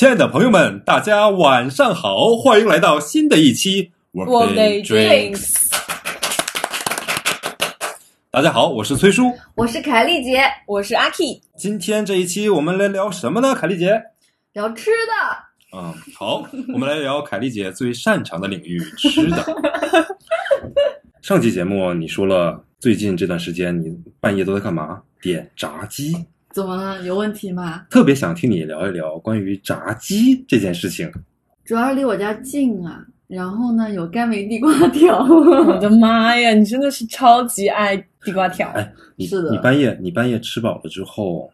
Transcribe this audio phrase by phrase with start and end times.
[0.00, 4.82] 亲爱的朋友们，大家晚上好，欢迎来到新的一期 Workday。
[4.82, 5.70] Drinks，
[8.30, 9.30] 大家好，我是崔叔。
[9.54, 11.42] 我是凯丽姐，我是阿 K。
[11.58, 13.54] 今天这一期我们来聊什么呢？
[13.54, 14.02] 凯丽姐。
[14.54, 15.76] 聊吃的。
[15.76, 19.44] 嗯，好，我们来聊凯丽姐最擅长的领域——吃的。
[21.20, 25.02] 上期节目你说了，最近这段时间你半夜都在干嘛？
[25.20, 26.16] 点炸鸡。
[26.52, 27.00] 怎么了？
[27.02, 27.84] 有问题吗？
[27.90, 31.10] 特别想听你聊一聊关于炸鸡这件事情。
[31.64, 35.24] 主要是离我家近啊，然后呢有甘梅地瓜条。
[35.24, 38.68] 我的妈呀，你真的是超级爱地瓜条。
[38.70, 41.48] 哎，你是的你半夜你半夜吃饱了之后，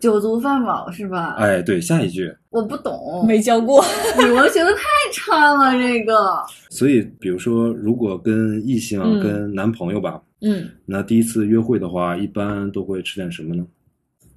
[0.00, 1.34] 酒足饭饱是吧？
[1.38, 2.34] 哎，对，下一句。
[2.48, 3.84] 我不懂，没教过，
[4.26, 4.80] 语文学的太
[5.12, 6.42] 差了，这个。
[6.70, 13.64] 所以，比如说，如果跟异性、啊嗯跟男朋友吧，嗯，那第一次约会的话，一般都会吃点什么呢？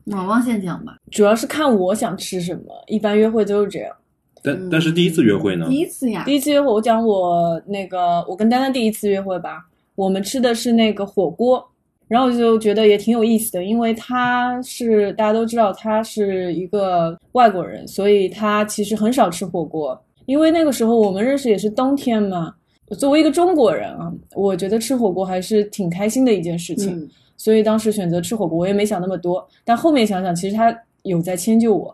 [0.05, 0.97] 往往先讲吧。
[1.11, 3.95] 主要是看我想吃什么，一般约会都是这样。
[4.43, 5.75] 但、嗯但是第一次约会呢第？
[5.75, 11.65] 一次呀第，一次约会，我讲我那个我跟丹丹第一次约会吧，我们吃的是那个火锅，
[12.07, 22.53] 然后我就觉得也挺有意思的，因为他是大家都知道他是一个外国人，所以他其实很少吃火锅，因为那个时候我们认识也是冬天嘛。
[22.99, 27.09] 作为一个中国人啊，我觉得吃火锅还是挺开心的一件事情，嗯，
[27.43, 29.45] 所以当时选择吃火锅，我也没想那么多。
[29.65, 31.93] 但后面想想，其实他有在迁就我。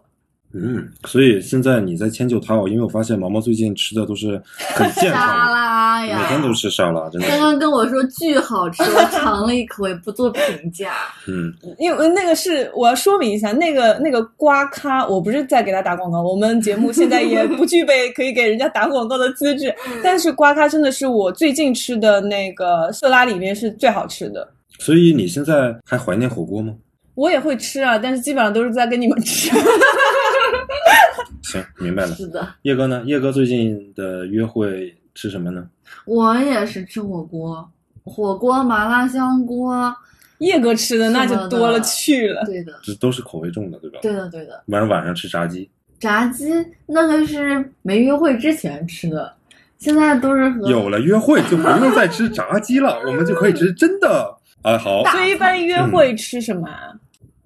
[0.53, 4.39] 嗯，所以现在你在迁就他哦，因为我发现毛毛最近吃的都是
[4.75, 7.39] 很健 沙拉呀，每天都吃沙拉，真的刚。
[7.39, 10.94] 刚跟我说巨好吃，我尝了一口也不做评价。
[11.28, 19.73] 嗯，因为那个是我要说明一下，那个那个瓜咖，我不是在给他打广告，我们节目现在也 不具备可以给人家打广告的资质。
[20.03, 24.47] 但是瓜咖真的是我最近吃的那个色拉里面是最好吃的。
[24.80, 26.73] 所以你现在还怀念火锅吗？
[27.13, 29.52] 我也会吃啊，但是基本上都是在跟你们吃。
[31.44, 32.16] 行，明白了。
[32.16, 33.03] 是的，叶哥呢？
[33.06, 35.67] 叶哥最近的约会吃什么呢？
[36.06, 37.69] 我也是吃火锅，
[38.06, 39.94] 火锅、麻辣香锅。
[40.38, 42.46] 叶哥吃的那就多了去了。
[42.46, 44.00] 对的，这都是口味重的，对吧？
[44.01, 44.63] 对的，对的。
[44.67, 45.69] 晚上晚上吃炸鸡，
[46.00, 46.53] 炸鸡
[46.85, 49.34] 那个是没约会之前吃的，
[49.78, 54.34] 现在都是和有了约会就不用再吃炸鸡了，我们就可以吃真的。
[54.62, 56.94] 啊，好，所以一般约会吃什么啊？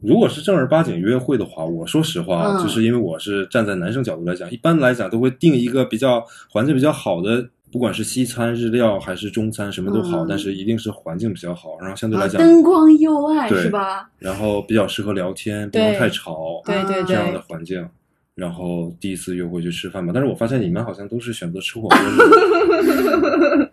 [0.02, 2.62] 如果是正儿八经约会的话，我说实话，嗯。
[2.62, 10.28] 就是因为我是站在男生角度来讲，一般来讲都会定一个比较环境比较好的，不管是西餐、日料还是中餐，什么都好，嗯。
[10.28, 14.10] 但是一定是环境比较好，然后相对来啊讲，灯光幽暗是吧？
[14.20, 17.88] 然后比较适合聊天，不对能太吵，对对这样的对，环境。
[18.36, 23.70] 然后第一次约会去吃饭吧，但是我发现你们好像都是选择吃火锅的，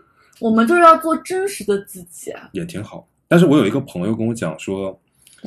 [0.40, 2.48] 我们就是要做真实的自己啊！
[2.52, 3.08] 也挺好。
[3.28, 4.98] 但是我有一个朋友跟我讲说，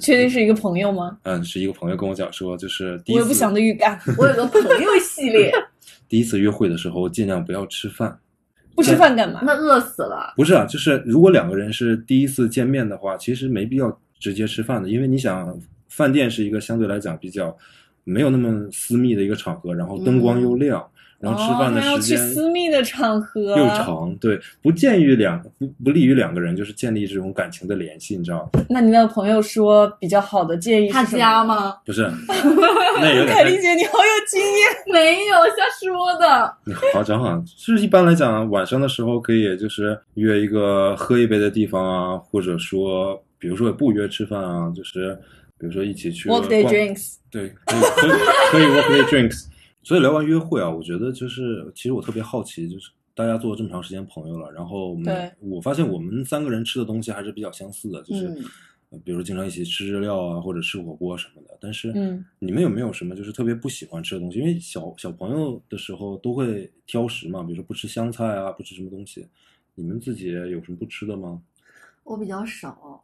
[0.01, 1.17] 确定是一个朋友吗？
[1.23, 5.51] 嗯，是一个朋友跟我讲说，就是第一次我有不祥的预感，我有个朋友系列，
[6.09, 8.19] 第一次约会的时候，尽量不要吃饭。
[8.75, 9.41] 不吃饭干嘛？
[9.43, 10.33] 那饿死了。
[10.37, 17.55] 不是啊，就是如果两个人是第一次见面的话，其实没必要直接吃饭的，因为你想，饭店是一个相对来讲比较
[18.05, 20.85] 没有那么私密的一个场合，然后灯光又亮，
[21.19, 28.61] 然后吃饭的哦、还要去时间私密的场合，又长，对，不建议两不不利于两个人就是建立这种感情的联系，你知道吗？
[28.69, 31.43] 那你那个朋友说比较好的建议是他家？
[31.43, 31.75] 吗？
[31.85, 32.03] 不是，
[33.01, 34.69] 那有点凯丽姐，你好有经验。
[34.93, 36.55] 没有，瞎说的。
[36.63, 45.13] 你好讲好，就是一般来讲，晚上的时候可以就是约一个喝一杯的地方啊，或者说，比如说也不约吃饭啊，就是
[45.59, 48.11] 比如说一起去 Workday drinks，对，可以可以
[48.51, 49.45] 可以 workday drinks。
[49.83, 58.27] 所以聊完约会啊，我觉得就是其实我特别好奇，就是大家做了这么长时间朋友了，然后我们我发现我们三个人吃的东西还是比较相似的，就是、
[59.03, 61.57] 比如说经常一起吃日料啊，或者吃火锅什么的。
[61.61, 64.39] 但是嗯，你们有没有什么就是特别不喜欢吃的东西？
[64.39, 69.27] 因为小小朋友的时候都会挑食嘛，比如说不吃香菜啊，不吃什么东西。
[69.75, 71.41] 你们自己有什么不吃的吗？
[72.03, 73.03] 我比较少，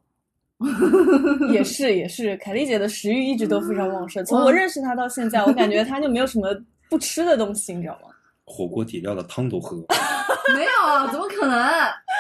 [1.52, 4.24] 也是也是，凯丽姐的食欲一直都非常旺盛。
[4.26, 6.48] 从我认识她到现在，我感觉她就没有什么
[6.90, 8.10] 不吃的东西，你知道吗？
[8.48, 9.76] 火锅底料的汤都喝，
[10.54, 11.58] 没有，怎么可能？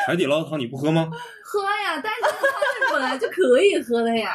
[0.08, 1.10] 海底捞的汤你不喝吗？
[1.44, 2.30] 喝呀，但是它
[2.88, 4.32] 是本来就可以喝的呀。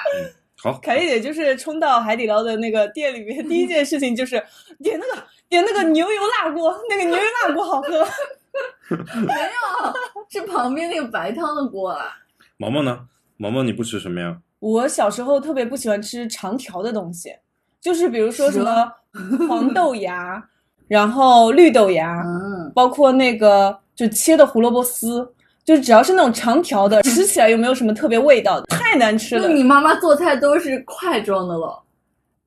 [0.63, 4.41] 好，凯丽姐就是冲到海底捞的那个店里面，第一件事情就是
[4.83, 8.07] 点那个点那个牛油辣锅，那个牛油辣锅好喝。
[9.27, 12.17] 没有，是旁边那个白汤的锅啊。
[12.57, 13.01] 毛毛呢？
[13.41, 14.37] 毛毛你不吃什么呀？
[14.59, 17.31] 我小时候特别不喜欢吃长条的东西，
[17.81, 18.93] 就是比如说什么
[19.49, 20.45] 黄豆芽，
[20.87, 25.27] 然后绿豆芽，嗯，包括那个就切的胡萝卜丝，
[25.65, 29.49] 就是只要是那种长条的，吃起来又没有什么特别味道的，太难吃了。
[29.49, 31.83] 那你妈妈做菜都是块状的了。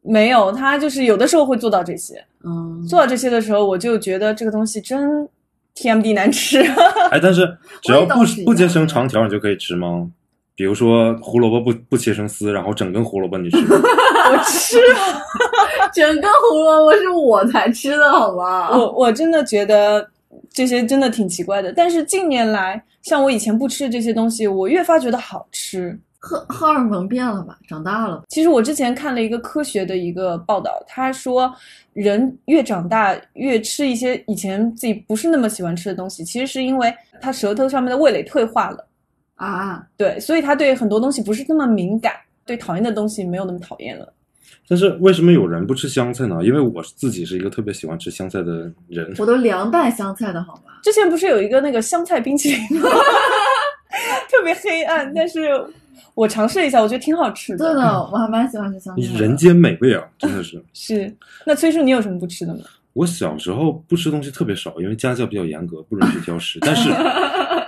[0.01, 5.27] 没有，她就是有的时候会做到这些，嗯，做到这些的时候，我就觉得这个东西真
[5.75, 6.61] TMD 难吃。
[7.09, 10.11] 哎，但是只要不不切成长条，你就可以吃吗？
[10.55, 13.75] 比如说胡萝卜不不切成丝，然后整根胡萝卜你吃吗？
[14.31, 14.77] 我吃，
[15.93, 18.69] 整根胡萝卜是我才吃的好吗？
[18.77, 20.07] 我我真的觉得
[20.51, 21.73] 这些真的挺奇怪的。
[21.73, 25.99] 但是近年来，像我以前不吃的这些东西，我越发觉得好吃。
[26.25, 28.23] 荷荷尔蒙变了吧，长大了吧。
[28.29, 31.53] 其实我之前看了一个科学的一个报道，他说
[31.91, 38.87] 人越长大越吃一些以前自己不是那么喜欢吃的东西，其实是因为他舌头上面的味蕾退化了，
[39.45, 42.13] 啊，对，所以他对很多东西不是那么敏感，
[42.45, 44.13] 对讨厌的东西没有那么讨厌了。
[44.67, 46.39] 但是为什么有人不吃香菜呢？
[46.43, 49.13] 因为我自己是一个特别喜欢吃香菜的人。
[49.17, 50.71] 我都凉拌香菜的好吗？
[50.83, 52.89] 之前不是有一个那个香菜冰淇淋吗？
[54.31, 55.49] 特别黑暗，但是
[56.15, 57.65] 我尝试了一下，我觉得挺好吃的。
[57.65, 59.07] 对的，我还蛮喜欢吃香菜的。
[59.07, 60.63] 你人间美味啊，真的是。
[60.73, 61.13] 是，
[61.45, 62.61] 那崔叔，你有什么不吃的吗？
[62.93, 66.59] 我小时候不吃东西特别少，因为家教比较严格，不允许挑食。
[66.61, 66.89] 但是，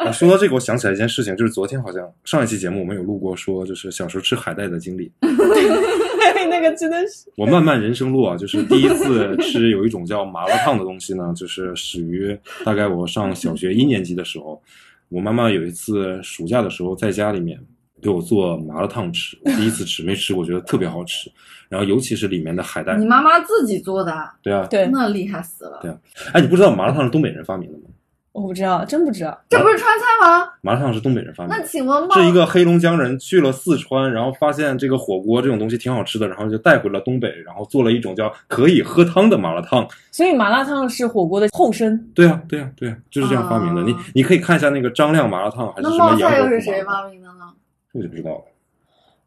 [0.06, 5.12] 啊，说到这个，我想起来一件事情，就是昨天好像上一期节目我们有录过，说就是小时候吃海带的经历。
[6.48, 14.62] 那个真的是，我漫漫人生路啊，就是第一次吃有一种叫麻辣烫的东西呢，就是始于大概我上小学一年级的时候，
[15.10, 17.60] 我妈妈有一次暑假的时候在家里面
[18.02, 21.30] 给我做麻辣烫吃，我第一次吃，没吃我，觉得特别好吃。
[21.68, 25.80] 然后尤其是里面的海带你，妈妈自己做的啊，对啊，对，那厉害死了。
[25.82, 25.98] 对啊。
[26.32, 27.86] 哎，你不知道麻辣烫是东北人发明的吗？
[28.36, 29.40] 我不知道，真不知道。
[29.50, 30.46] 这不是川菜吗？
[30.60, 31.58] 麻辣烫是东北人发明的。
[31.58, 39.88] 那请问冒是一个黑龙江人去了四川，然后发现这个火锅这种东西挺好吃的，然后就带回了东北，然后做了一种叫可以喝汤的麻辣烫。
[40.12, 41.98] 所以麻辣烫是火锅的后身。
[42.14, 43.82] 对啊，对啊，对啊，就是这样发明的。
[43.82, 47.54] 啊你你可以看一下那个张亮麻辣烫还是那什么杨冒菜又是谁发明的呢？
[47.94, 48.42] 这我就不知道了。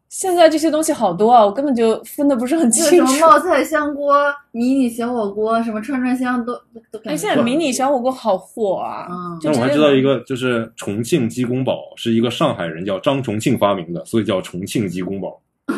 [0.09, 2.89] 现在这些东西好多啊，我根本就分的不是很清楚。
[2.95, 4.15] 什么冒菜香锅、
[4.51, 7.17] 迷你小火锅、什么串串香都都都感哎，觉。
[7.17, 9.07] 现在迷你小火锅好火啊！
[9.09, 15.39] 嗯就直接但我还知道一个，就是重庆鸡公煲是一个上海人叫张重庆发明的，所以叫重庆鸡公煲。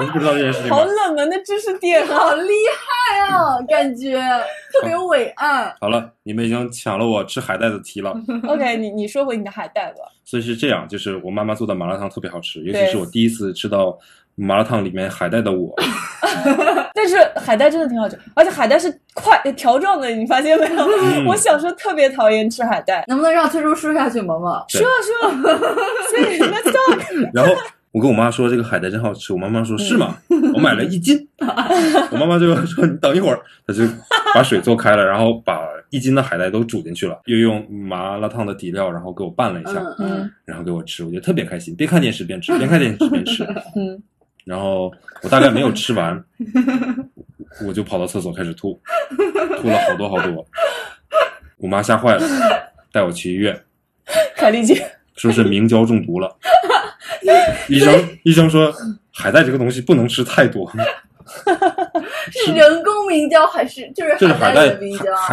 [0.00, 0.84] 你们不知道这件事情吗好？
[0.84, 2.18] 冷门的知识点啊！
[2.18, 4.20] 好厉害啊，感觉
[4.72, 5.74] 特别伟岸。
[5.80, 8.14] 好了，你们已经抢了我吃海带的题了。
[8.48, 9.98] OK，你你说回你的海带吧。
[10.24, 13.98] 所以是这样，就是我妈妈做的麻辣烫特别好吃，尤其是我第一次吃到
[14.36, 15.74] 麻辣烫里面海带的我，
[16.94, 20.82] 但是海带真的挺好吃，而且海带是块条状的，你发现没有？
[20.82, 23.04] 嗯我小时候特别讨厌吃海带。
[23.06, 24.64] 能不能让崔叔说下去，萌萌？
[24.72, 25.58] 对说啊说啊，
[26.08, 27.28] 所以 let's go。
[27.32, 27.54] 然后
[27.94, 30.16] 我跟我妈说这个海带真好吃，我妈妈说是吗？
[30.52, 31.16] 我买了一斤，
[32.10, 33.84] 我妈妈就说你等一会儿，她就
[34.34, 35.60] 把水做开了，然后把
[35.90, 39.80] 一斤的海带都煮进去了，又用麻辣烫的底料，然后给我拌了一下，
[40.44, 43.44] 然后给我吃，我觉得特别开心，边看电视边吃，边看电视边吃。
[43.78, 44.02] 嗯，
[44.44, 44.92] 然后
[45.22, 46.20] 我大概没有吃完，
[47.64, 48.76] 我就跑到厕所开始吐，
[49.60, 50.44] 吐了好多好多。
[51.58, 52.26] 我妈吓坏了，
[52.90, 53.56] 带我去医院，
[54.34, 56.36] 凯丽姐，说是明胶中毒了。
[57.68, 58.72] 医生医生说
[59.12, 60.70] 海带这个东西不能吃太多，
[62.30, 64.68] 是人工明胶还是就是就是海带？
[64.70, 64.78] 海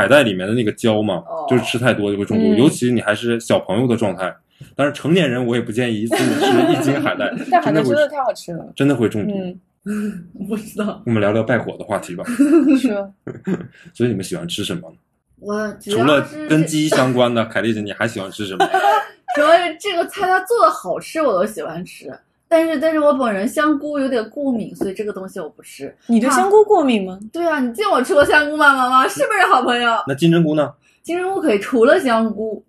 [0.03, 4.33] 海带里面的那个胶嘛哦，就是吃太多就会中毒，嗯尤其你还是小朋友的状态。
[4.75, 8.71] 但是成年人我也不建议一次吃一斤海带， 但海真的会带真的太好吃了。
[8.75, 9.33] 真的会中毒。
[9.85, 12.23] 嗯，不知道，我们聊聊败火的话题吧。
[12.79, 12.89] 是
[13.93, 14.95] 所以你们喜欢吃什么呢？
[15.39, 18.63] 我除了跟鸡相关的，凯丽姐，你还喜欢吃什么？
[19.35, 22.11] 主要是这个菜它做的好吃，我都喜欢吃。
[22.47, 25.95] 但是，但是我本人香菇有点过敏，所以这个东西我不吃。
[26.07, 27.17] 你对香菇过敏吗？
[27.31, 29.07] 对啊，你见我吃过香菇吗，妈妈？
[29.07, 29.89] 是不是好朋友？
[30.05, 30.73] 那金针菇呢？
[31.01, 32.61] 金针菇可以，除了香菇，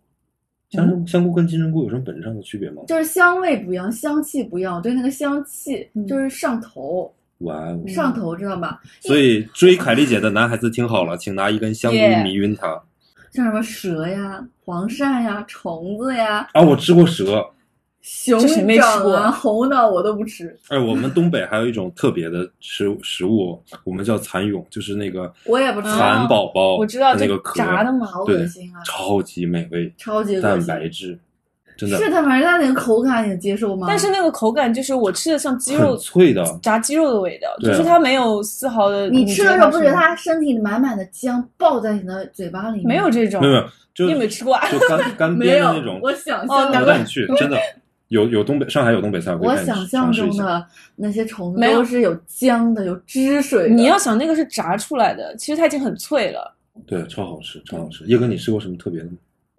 [0.70, 2.84] 香菇香菇跟金针菇有什么本质上的区别吗？
[2.86, 4.76] 就是香味不一样，香气不一样。
[4.76, 7.82] 我对那个香气嗯就是上头，哇哦！
[7.88, 8.78] 上头，知道吗？
[9.00, 12.80] 所以追凯丽姐的男孩子听好了，请拿一根香菇迷晕他。
[13.32, 17.44] 像什么蛇呀、黄鳝呀、虫子呀、啊，我吃过蛇。
[18.02, 28.04] 熊这谁没吃过掌啊、猴脑我都不吃，哎，我们东北还有一种特别的食食物，我们叫蚕蛹，就是那个我也不吃，蚕宝宝我知道那个壳，炸的嘛。
[28.04, 30.60] 好对恶心啊，超级美味，超级蛋。
[30.66, 31.16] 白质，
[31.76, 33.86] 真的是它，反正它那个口感你能接受吗？
[33.88, 36.44] 但是那个口感就是我吃的像鸡肉脆的。
[36.62, 39.08] 炸鸡肉的味道，就是它没有丝毫的。
[39.10, 42.88] 你吃的时候不觉得是它身体满满的浆爆在你的嘴巴里面？
[42.88, 43.40] 没有这种？
[43.40, 43.64] 没有，
[43.94, 44.70] 就你有没有吃过啊？
[44.70, 46.00] 就干 干没有煸的那种。
[46.02, 47.58] 我想哦象中难怪我带你去，真的
[48.08, 50.12] 有有东北上海有东北菜，我想象。
[50.12, 50.64] 中的
[50.94, 53.74] 那些虫子没有都是有浆的，有汁水的。
[53.74, 56.54] 你要想那个是炸出来的，其实它已经很脆了。
[56.86, 58.04] 对，超好吃，超好吃。
[58.04, 59.12] 叶哥，你吃过什么特别的吗？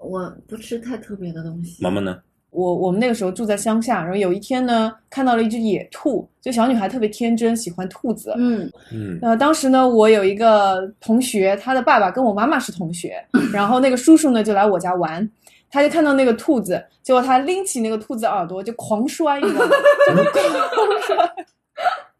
[0.03, 1.83] 我不吃太特别的东西。
[1.83, 2.19] 妈妈呢？
[2.51, 8.31] 我我们那个时候住在乡下，然后有一天呢，看到了一只野兔，就小女孩特别天真，喜欢兔子。
[8.37, 13.15] 嗯，嗯，呃，当时呢，我有一个同学，他的爸爸跟我妈妈是同学，
[13.51, 15.27] 然后那个叔叔呢就来我家玩，
[15.71, 19.71] 他就看到那个兔子，结果他拎起那个兔子耳朵就狂摔，你知道吗？
[20.05, 21.17] 就狂摔，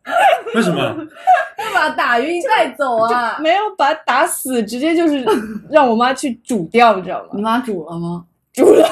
[0.55, 0.81] 为什么？
[1.57, 3.38] 干嘛打晕带走啊？
[3.39, 5.25] 没有把他打死，直接就是
[5.69, 7.29] 让我妈去煮掉，你知道吗？
[7.33, 8.25] 你妈煮了吗？
[8.53, 8.88] 煮了，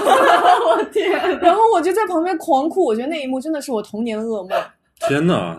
[0.66, 1.12] 我天！
[1.40, 4.60] 然后我就在旁边狂哭，我觉得那一幕真的是我童年的噩梦，
[5.08, 5.56] 天哪，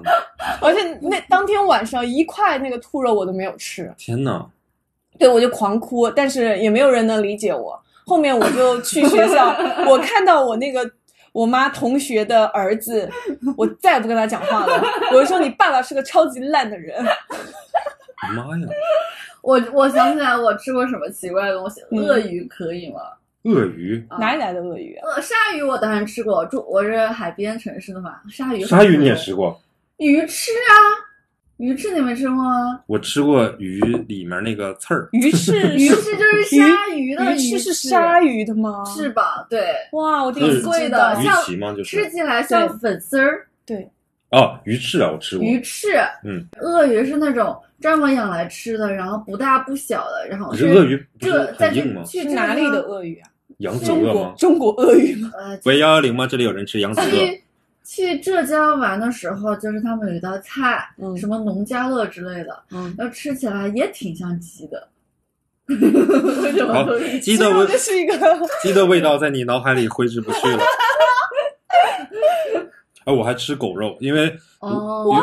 [0.61, 3.93] 而且那当天晚上一块那个兔肉我都没有吃。
[3.97, 4.45] 天哪！
[5.19, 7.81] 对，我就狂哭，但是也没有人能理解我。
[8.05, 9.55] 后面我就去学校，
[9.87, 10.91] 我看到我那个
[11.33, 13.11] 我妈同学的儿子，
[13.57, 14.83] 我再也不跟他讲话了。
[15.13, 17.03] 我就说你爸爸是个超级烂的人。
[18.35, 18.69] 妈呀，
[19.41, 21.81] 我我想起来，我吃过什么奇怪的东西？
[21.91, 23.01] 嗯鳄鱼可以吗？
[23.45, 25.17] 鳄鱼，啊哪里来的鳄鱼啊？
[25.17, 28.65] 呃，鲨鱼我当然吃过，住我是海边城市的嘛，鲨鱼。
[28.65, 29.35] 鲨鱼你也吃？
[29.35, 29.61] 过？
[29.97, 30.75] 鱼吃啊，
[31.63, 32.81] 鱼翅你没吃过吗？
[32.89, 33.79] 我吃过鱼
[34.09, 38.83] 里面那个刺儿，鱼翅，鱼翅就是鲨鱼的鱼翅是翅鲨鱼的吗？
[38.85, 41.73] 翅膀，对，哇，我第一是次贵的鱼像鳍吗？
[41.77, 43.47] 就是吃起来像粉丝儿。
[43.65, 43.89] 对，
[44.33, 45.47] 哦，鱼翅啊，我吃过。
[45.47, 45.91] 鱼翅，
[46.25, 52.03] 嗯，鳄鱼是那种专门养来吃的，然后不大不小的，然后可是鳄鱼不是这在这很硬吗？
[52.03, 52.81] 去是哪里的？
[52.81, 53.31] 鳄鱼啊？
[53.59, 54.13] 扬子中鳄吗？
[54.13, 55.31] 国中国鳄鱼吗？
[55.39, 56.27] 呃，喂幺幺零吗？
[56.27, 57.07] 这里有人吃扬子鳄。
[57.85, 64.89] 去去浙江玩的时候，就是他们有一道菜，嗯什么农家乐之类的，嗯，然后吃起来也挺像鸡的。
[65.69, 68.19] 为什么好都是，鸡的味这是一个
[68.63, 70.59] 鸡的味道在你脑海里挥之不去了。
[73.05, 75.23] 哎，我还吃狗肉，因为哦，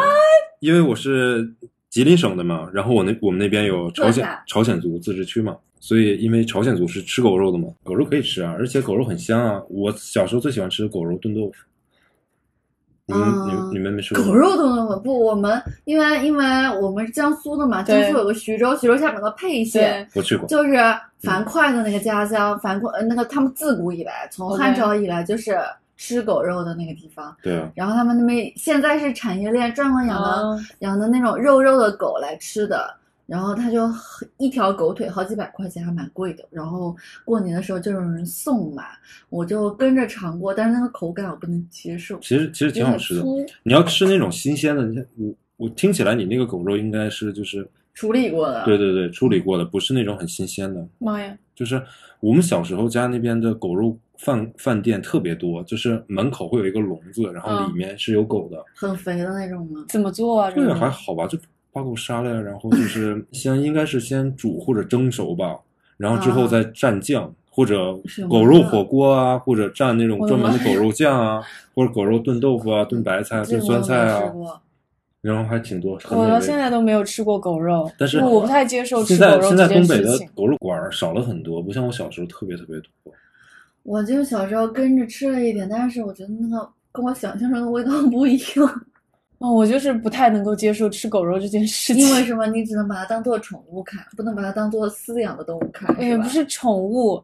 [0.59, 1.53] 因为我是
[1.89, 9.61] 吉林省的嘛，然后我那我们那边有朝鲜朝鲜族自治区嘛，所以因为朝鲜族是吃狗肉的嘛，狗肉可以吃啊，而且狗肉很香啊。
[9.69, 11.65] 我小时候最喜欢吃狗肉炖豆腐。
[13.09, 16.45] 你们、啊你们你们没吃过狗肉都能闻不，我们因为因为
[16.79, 20.47] 我们是江苏的嘛，江苏有个徐州，徐州下面有个沛县，我去过。
[20.47, 20.75] 就是
[21.21, 25.57] 樊哙的那个家乡，樊哙呃那个他们自古以来，从汉朝以来就是
[25.97, 27.35] 吃狗肉的那个地方。
[27.41, 32.95] 对啊，然后他们那边现在是产业链，专门养的、啊养的那种肉肉的狗来吃的。
[33.29, 36.43] 然后他就很一条狗腿好几百块钱，还蛮贵的。
[36.49, 38.83] 然后过年的时候就有人送嘛，
[39.29, 42.19] 我就跟着尝过，但是那个口感我不能接受。
[42.19, 43.23] 其实其实挺好吃的
[43.63, 50.85] 你要吃那种新鲜的，你看我我听起来你那个狗肉应该是就是处理过的，对对对处理过的，不是那种很新鲜的。
[50.97, 51.37] 妈呀！
[51.53, 51.81] 就是
[52.21, 58.63] 我们小时候家那边的狗肉饭饭店特别多，就是门口会有一个笼子，然后嗯里面是有狗的。
[58.73, 59.85] 很肥的那种吗？
[59.89, 60.49] 怎么做啊？
[60.49, 61.37] 这这个个还好吧，就
[61.71, 65.57] 把狗杀了呀，然后就是 先应该是先煮或者蒸熟吧，
[65.97, 67.33] 然后之后再蘸酱。
[67.51, 67.99] 或者
[68.29, 71.41] 狗肉火锅啊，或者蘸那种专门的狗肉酱啊，
[71.75, 74.31] 或者狗肉炖豆腐啊、炖白菜、炖酸菜啊。
[75.19, 75.97] 然后还挺多。
[75.99, 80.17] 很我到现在都没有吃过狗肉，但是我不太接受吃狗肉现在东北的。
[80.33, 83.11] 狗肉馆少了很多，不像我小时候特别特别多。
[83.83, 88.81] 我就小时候跟着吃了一点，但是我觉得那个跟我想象中的味道不一样。
[89.39, 92.03] 哦，我就是不太能够接受吃狗肉这件事情。
[92.03, 92.45] 因为什么？
[92.47, 95.95] 你只能把它当做宠物看，不能把它当做饲养的动物看？
[95.99, 97.23] 也不是宠物，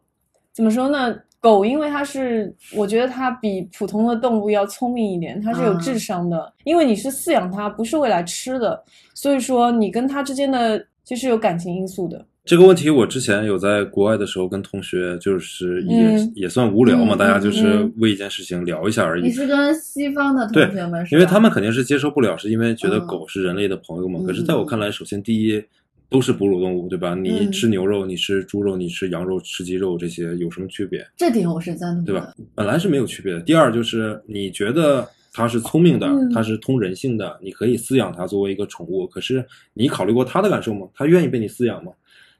[0.53, 1.15] 怎么说呢？
[1.41, 6.51] 狗因为它是，我觉得它比普通的动物要聪明一点，它是有嗯智商的。
[6.63, 12.25] 因为你是饲养它，不是为了吃的，所以说你跟它之间的就是有感情因素的。
[12.45, 19.23] 这个问题我之前有在国外的时候跟同学，就是也、嗯也算无聊嘛，嗯大家就是嗯为一件事情聊一下而已。
[19.23, 21.15] 你是跟西方的同对学们是？
[21.15, 24.19] 因为他们肯定是接受不了，是因为觉得嗯狗是人类的朋友嘛。
[24.21, 25.63] 嗯可是在我看来，首先第一
[26.07, 27.15] 都是哺乳动物，对吧？
[27.15, 31.03] 你嗯吃牛肉，你吃猪肉，你吃羊肉，吃鸡肉，这些有什么区别？
[31.17, 32.31] 这点我是赞同的，对吧？
[32.53, 33.41] 本来是没有区别的。
[33.41, 39.07] 第二就是你觉得它是聪明的，嗯它是通人性的，你可以饲养它作为一个宠物。
[39.07, 40.87] 可是你考虑过它的感受吗？
[40.93, 41.91] 它愿意被你饲养吗？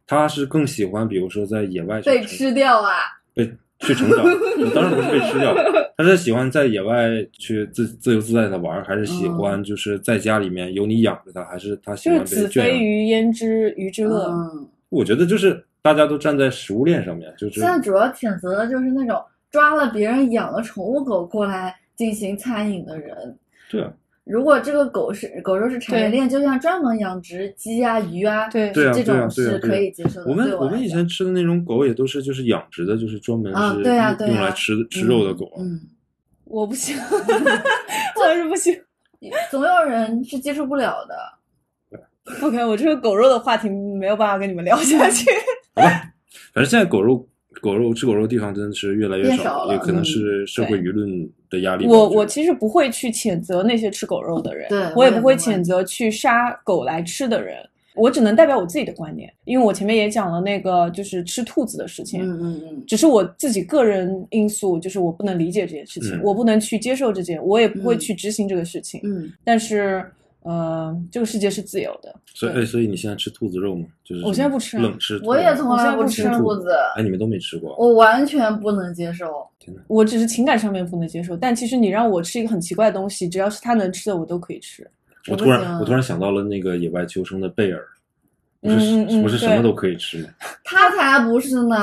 [0.08, 2.92] 它是更喜欢，比如说在野外去被吃掉啊！
[3.34, 3.46] 被
[3.80, 4.24] 去成长，
[4.74, 5.54] 当然不是被吃掉，
[5.98, 12.74] 他是喜欢在野外去自自由自在的玩，还是喜欢就是在家里面有你养着它，还是他喜欢被圈养？
[12.74, 14.28] 非鱼焉知鱼之乐？
[14.30, 19.22] 嗯，我觉得就是大家都站在食物链上面，就是现在主要谴责的就是那种
[19.52, 23.38] 抓了别人养了宠物狗过来进行餐饮的人。
[23.70, 23.92] 对啊，
[24.26, 30.30] 如果这个狗是狗肉是产业链，就像专门养殖鸡啊、鱼啊，对这种是可以接受的。
[30.30, 35.52] 我们对我们以前吃的那种狗也都是就是养殖的，就是专门是啊对啊对啊用来吃吃肉的狗。
[35.60, 35.80] 嗯，
[36.46, 38.74] 我不行， 我还是不行。
[39.22, 42.46] 嗯总有人是接受不了的。
[42.46, 45.26] OK，我这个狗肉的话题没有办法跟你们聊下去。
[45.74, 46.14] 反
[46.56, 47.28] 正现在狗肉
[47.62, 51.92] 狗肉吃狗肉的地方真的是越来越变少了也可能嗯是社会舆论的压力吧。
[51.92, 57.58] 我我其实不会去谴责那些吃狗肉的人，对我也不会谴责去杀狗来吃的人，
[57.96, 69.00] 我只能代表我自己的观点，因为我前面也讲了那个就是吃兔子的事情，嗯嗯嗯，只是我自己个人因素，就是我不能理解这件事情，嗯我不能去接受这件，我也不会嗯去执行这个事情。
[69.04, 70.04] 嗯，但是，
[70.46, 73.88] 呃，这个世界是自由的，所以哎，所以你现在吃兔子肉吗？
[74.04, 75.28] 就是我现在不吃啊冷吃兔子。
[75.28, 77.76] 我也从来不吃兔子，哎，你们都没吃过。
[77.80, 79.26] 我完全不能接受。
[79.88, 81.36] 我只是情感上面不能接受。
[81.36, 84.88] 但其实你让我吃一个很奇怪的东西，只要是他能吃的，我都可以吃。
[85.32, 87.84] 我突然我突然想到了那个野外求生的贝尔，
[88.62, 90.30] 不是嗯嗯嗯不是什么都可以吃吗？
[90.64, 91.76] 他才不是呢，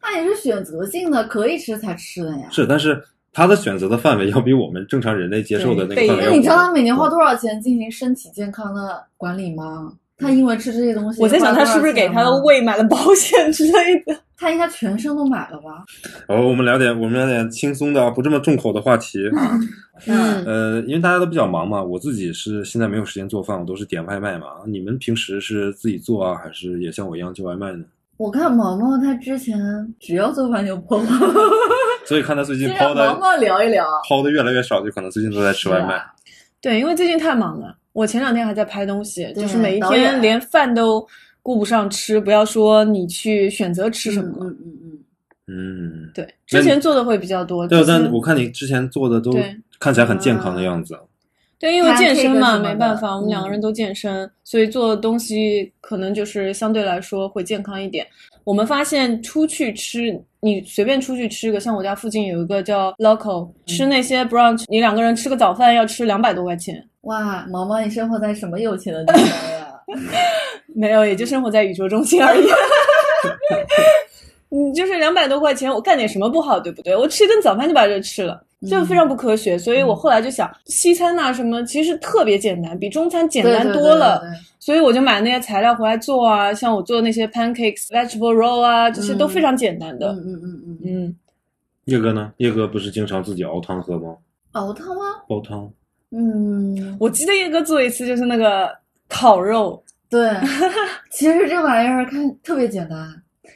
[0.00, 2.48] 他也是选择性的，可以吃才吃的呀。
[2.50, 6.24] 是，但是他的选择的范围要比我们正常人类接受的那个对范围。
[6.24, 9.92] 那你知道他每年花多少钱进行身体健康的管理吗？
[10.16, 12.42] 他因为吃这些东西，我在想，他是不是给他的？
[12.44, 14.16] 胃买了保险之类的？
[14.36, 15.84] 他应该全身都买了吧？
[16.28, 19.18] 好，我们聊点我们聊点轻松的啊，不这么重口的话题。
[20.06, 24.46] 嗯呃，因为大家都比较忙嘛，我自己是现在没有时间做饭，我都是点外卖嘛。
[24.66, 27.84] 你们平时是自己做啊，还是也像我一样叫外卖呢？
[28.16, 29.58] 我看毛毛他之前
[29.98, 31.00] 只要做饭就剖，
[32.04, 33.86] 所以看他最近先抛的让毛毛聊一聊。
[34.08, 35.94] 抛的越来越少，就可能最近都在吃外卖。
[35.94, 36.06] 啊
[36.60, 41.06] 对，因为最近太忙了，我前两天还在拍东西，就是每一天连饭都
[41.42, 44.50] 顾不上吃，不要说你去选择吃什么了。
[44.50, 44.98] 嗯嗯嗯
[45.46, 47.68] 嗯，对，之前做的会比较多。
[47.68, 49.30] 对，但我看你之前做的都
[49.78, 50.98] 看起来很健康的样子。
[51.58, 58.06] 对，因为健身嘛，没办法，我们两个嗯人都健身，所以做的东西可能就是相对来说会健康一点。
[58.42, 69.68] 我们发现出去吃，你随便出去吃个，像我家附近有一个叫 Local，吃那些 brunch，你两个人吃个早饭要吃两百多块钱，哇，毛毛，你生活在什么有钱的地方呀？
[70.76, 72.44] 没有，也就生活在宇宙中心而已。
[74.54, 76.94] 你就是两百多块钱，我干点什么不好，对不对？
[76.94, 79.56] 我吃一顿早饭就把这吃了，就非常不科学。
[79.58, 84.18] 所以我后来就想，西餐呐、什么，其实特别简单，比中餐简单多了。
[84.18, 90.08] 对对对对所以我就买那些材料回来做啊，像我做的那些 pancakes、vegetable roll 啊，这些都非常简单的。
[90.12, 91.16] 嗯嗯嗯嗯，嗯，
[91.84, 92.32] 叶哥呢？
[92.38, 94.16] 叶哥不是经常自己熬汤喝吗？
[94.52, 95.02] 熬汤吗？
[95.28, 95.70] 煲汤。
[96.12, 98.70] 嗯，我记得叶哥做一次就是那个
[99.08, 100.30] 烤肉，对，
[101.10, 102.96] 其实这玩意儿看特别简单，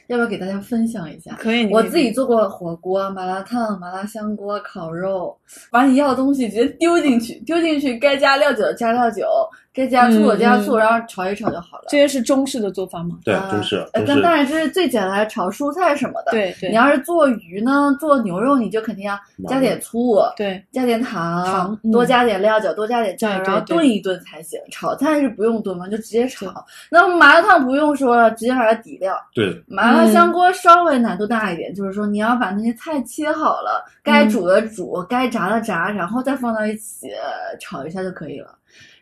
[0.09, 1.35] 要不要给大家分享一下？
[1.35, 5.37] 可以，我自己做过火锅、麻辣烫、麻辣香锅、烤肉，
[5.71, 9.27] 把你要的东西直接丢进去，丢进去，该加料酒的加料酒，
[9.73, 11.85] 该加醋的加醋，然后炒一炒就好了。
[11.87, 13.17] 这些是中式的做法吗？
[13.23, 14.03] 对，啊中式，但。
[14.05, 16.31] 但当然这是最简单的炒蔬菜什么的。
[16.31, 24.59] 对对你要是做鱼呢，做牛肉，你就肯定要加点醋，对，加点糖，多加点料酒，多加点酱然后炖一炖才行。
[24.71, 26.65] 炒菜是不用炖嘛，就直接炒。
[26.89, 29.15] 那麻辣烫不用说了，直接把它底料。
[29.33, 38.55] 对，麻辣香锅稍微难度大一点，就是说你要把那些菜切好了，该煮的煮，该炸的炸，然后再放到一起呃炒一下就可以了。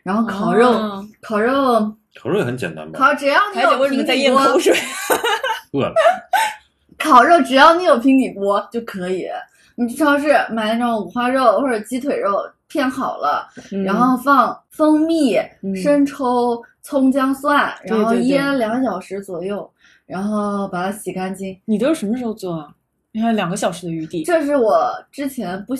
[0.08, 1.54] 然后烤肉，哦烤肉，
[2.18, 2.98] 烤肉也很简单吧？
[2.98, 4.40] 烤只要你有平底锅？
[5.74, 5.94] 饿了。
[6.98, 9.28] 烤肉只要你有平底锅就可以。
[9.76, 12.40] 你去超市买那种五花肉或者鸡腿肉
[12.70, 19.70] 片好了，嗯然后放蜂蜜、嗯生抽、葱姜蒜，然后腌两小时左右，
[20.06, 21.60] 然后把它洗干净。
[21.66, 22.70] 你都是什么时候做啊？
[23.12, 24.24] 你还有两个小时的余地。
[24.24, 25.76] 这是我之前不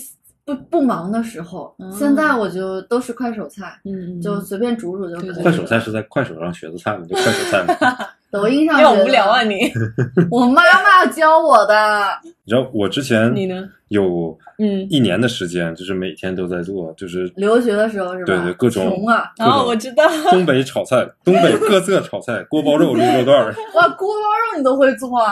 [0.48, 5.42] 不不忙的时候，嗯现在我就都是快手菜，嗯，嗯就随便煮煮就可以了。
[5.44, 7.06] 快手菜是在快手上学的菜吗？
[7.10, 7.76] 就快手菜吗？
[8.32, 9.42] 抖音上要学的无聊啊！
[9.44, 9.56] 你，
[10.30, 12.08] 我妈妈教我的。
[12.24, 13.64] 你知道我之前你呢？
[13.88, 18.36] 有嗯，一年的时间，就是每天都在做，就是留学的时候是吧？
[18.36, 19.32] 对对各种穷啊！
[19.38, 25.32] 然后我知道，东北炒菜、东北各色炒菜、锅包肉、溜肉段儿，哇，锅包肉你都会做啊？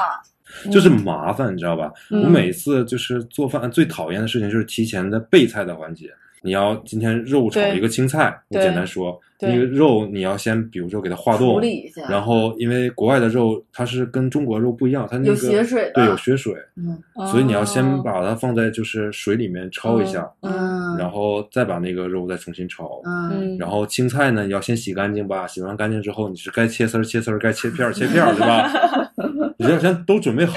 [0.71, 1.91] 就是麻烦，你知道吧？
[2.11, 6.09] 嗯我每次就是做饭最讨厌的事情就是提前的备菜的环节。
[6.41, 11.59] 你要今天肉炒一个青菜，我简单说，那个肉你要先比如说给它化冻
[12.07, 16.95] 然后因为国外的肉它是跟中国肉不一样，它那个有血水对，有血水，嗯
[17.31, 23.01] 所以你要先哦把它放在就是水里面焯一下，嗯然后再把那个肉再重新炒。
[23.05, 29.11] 嗯嗯，然后青菜呢，你要先洗干净吧，洗完干净之后，你是该切丝儿切丝儿，该切片儿切片儿，对吧？
[29.57, 30.55] 你要先都准备好，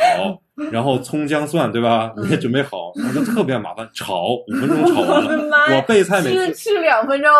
[0.71, 2.13] 然后葱姜蒜，对吧？
[2.17, 5.77] 你也准备好，然后就特别麻烦，炒五分钟炒完了。
[5.77, 7.31] 我备菜每吃次，吃两分钟，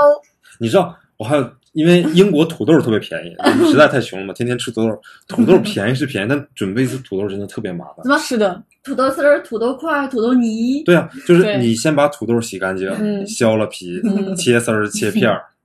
[0.59, 3.35] 你知道，我还有，因为英国土豆特别便宜，
[3.67, 5.01] 实在太穷了嘛，天天吃土豆。
[5.27, 8.11] 土豆便宜是便宜，但准备一次土豆真的特别麻烦怎。
[8.11, 15.43] 么是的，土豆丝儿、土豆块、土豆泥，对啊，就是你先把土豆洗干净，嗯削了皮，嗯切丝儿切片儿，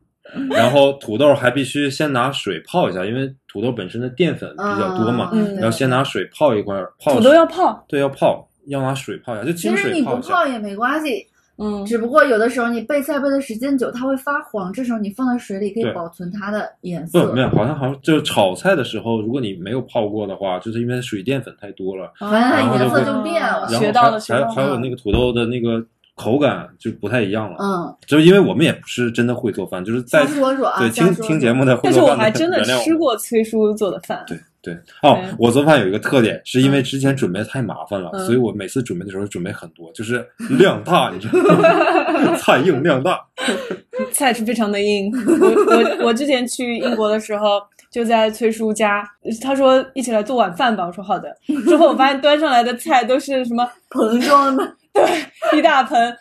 [0.50, 10.34] 然后土豆还必须先拿水泡一下，因为土豆本身的淀粉比较多嘛，嗯要先拿水泡一块儿，泡土豆要泡，对要泡，要拿水泡一下，就清其实你不泡一下。
[10.34, 11.26] 泡也没关系，
[11.58, 17.32] 嗯，只不过有的时候你备菜备的时间久，它会发黄，这时候你放到水里可以对保存它的颜不，色。
[17.34, 24.54] 没有，好像好像就是炒菜的时候，如果你没有泡过的话，就是因为水淀粉太多了，反正它然后就会颜色就变了然后学到了，学还到了。
[24.56, 27.58] 还还有那个土豆的那个口感就不太一样了。
[27.60, 40.26] 嗯，就是因为我们也不是真的会做饭，就是在瞎说说啊对听听节目的会做饭但是我还真的吃过崔叔做的饭，对对哦对，我做饭有一个特点，是因为之前准备太麻烦了，嗯所以我每次准备的时候准备很多，就是
[40.58, 42.36] 量大， 你知道吗？
[42.38, 43.20] 菜硬量大。
[44.14, 45.12] 菜是非常的硬。
[45.12, 47.60] 我我我之前去英国的时候，
[47.92, 49.04] 就在崔叔家，
[49.42, 51.36] 他说一起来做晚饭吧，我说好的。
[51.66, 54.76] 之后我发现端上来的菜都是什么膨胀的，
[55.58, 56.18] 一大盆，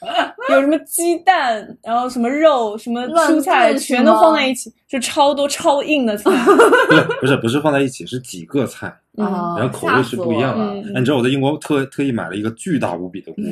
[0.50, 6.30] 有什么鸡蛋，然后什么肉，什么蔬菜，全都放在一起，就超多超硬的菜。
[6.88, 10.74] 不是不是不是放在一起，是几个菜，然后口味是不一样的。
[10.98, 13.44] 你知道我在英国特特意买了一个巨大无比的 锅，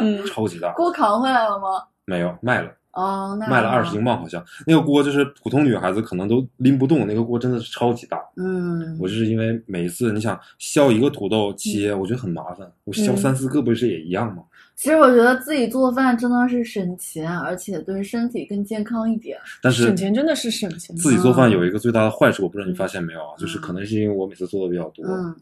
[0.00, 1.82] 嗯，超级大，锅扛回来了吗？
[2.04, 2.70] 没有卖了。
[2.92, 8.18] 哦，那卖了二十英镑，好像那个锅就是普通女孩子可能都拎不动，那个锅真的是超级大。
[8.36, 14.42] 嗯，我就是因为每一次你想削一个土豆切，我觉得很麻烦，我削嗯三四个不是也一样吗？
[14.76, 19.38] 其实我觉得自己做饭真的是省钱，而且对身体更健康一点。
[19.62, 20.96] 但是省钱真的是省钱。
[20.96, 25.36] 自己做饭有一个最大的坏处，我不知道你发现没有啊，就是嗯可能是因为我每次做的比较多，嗯，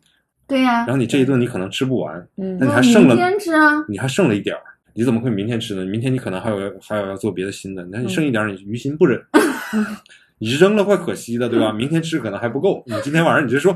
[0.48, 3.84] 对呀、然后你这一顿你可能吃不完，嗯那你还剩了明天吃啊。
[3.88, 4.62] 你还剩了一点儿，
[4.98, 5.84] 你怎么会明天吃呢？
[5.84, 9.16] 明天你可能还有还有要做别的新的，那你剩一点，你于心不忍，
[10.38, 11.70] 你扔了怪可惜的，对吧？
[11.72, 13.70] 明天吃可能还不够，你今天晚上你就说，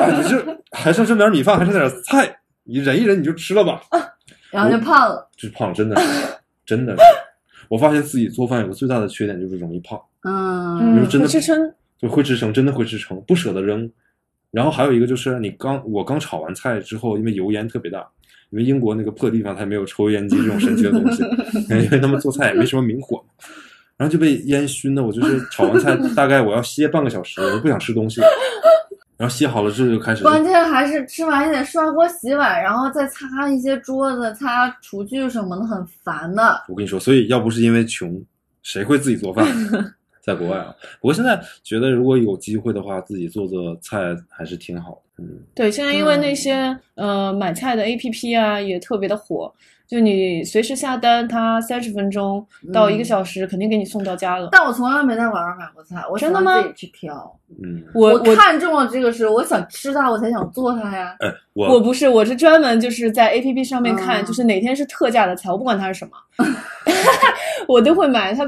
[0.00, 3.82] 哎，你这还剩这么点米饭，还剩点菜，你忍一忍你就吃了吧，
[4.50, 5.28] 然后就胖了。
[5.36, 6.26] 就是胖，真的是，
[6.64, 7.02] 真的是。
[7.68, 11.74] 我发现自己做饭有个最大的缺点就是容易胖，嗯嗯，你说真的会吃撑。
[11.98, 13.90] 就会吃撑，真的会吃撑，不舍得扔。
[14.52, 18.08] 然后还有一个就是你刚我刚炒完菜之后，因为油烟特别大，
[18.50, 21.22] 因为英国那个破地方它没有抽油烟机这种神奇的东西，
[21.70, 23.44] 因为他们做菜也没什么明火嘛，
[23.96, 28.20] 然后就被烟熏的，我就是炒完菜大概我要歇半个小时，我就不想吃东西。
[29.18, 36.64] 然后歇好了之后就开始，关键还是吃完也得刷锅洗碗，然后再擦一些桌子、擦厨具什么的，很烦的。
[36.68, 38.24] 我跟你说，所以要不是因为穷，
[38.62, 39.44] 谁会自己做饭？
[40.22, 45.07] 在国外啊，不过现在觉得如果有机会的话，自己做做菜还是挺好的。
[45.18, 49.52] 嗯，对，现在因为嗯那些、呃买菜的 APP 啊也特别的火，
[49.88, 54.48] 就你随时下单，它三十分钟到一个嗯小时，肯定给你送到家了。
[54.52, 57.36] 但我从来没在网上买过菜，我喜真的吗欢自己去挑。
[57.62, 61.16] 嗯，我我看中了这个是，我想吃它，我才想做它呀。
[61.18, 66.12] 哎，我我不是，我是专门就是在 A P P 上面看，嗯就是哪天是特价的菜，我不管它是什么，
[67.66, 68.32] 我都会买。
[68.34, 68.44] 它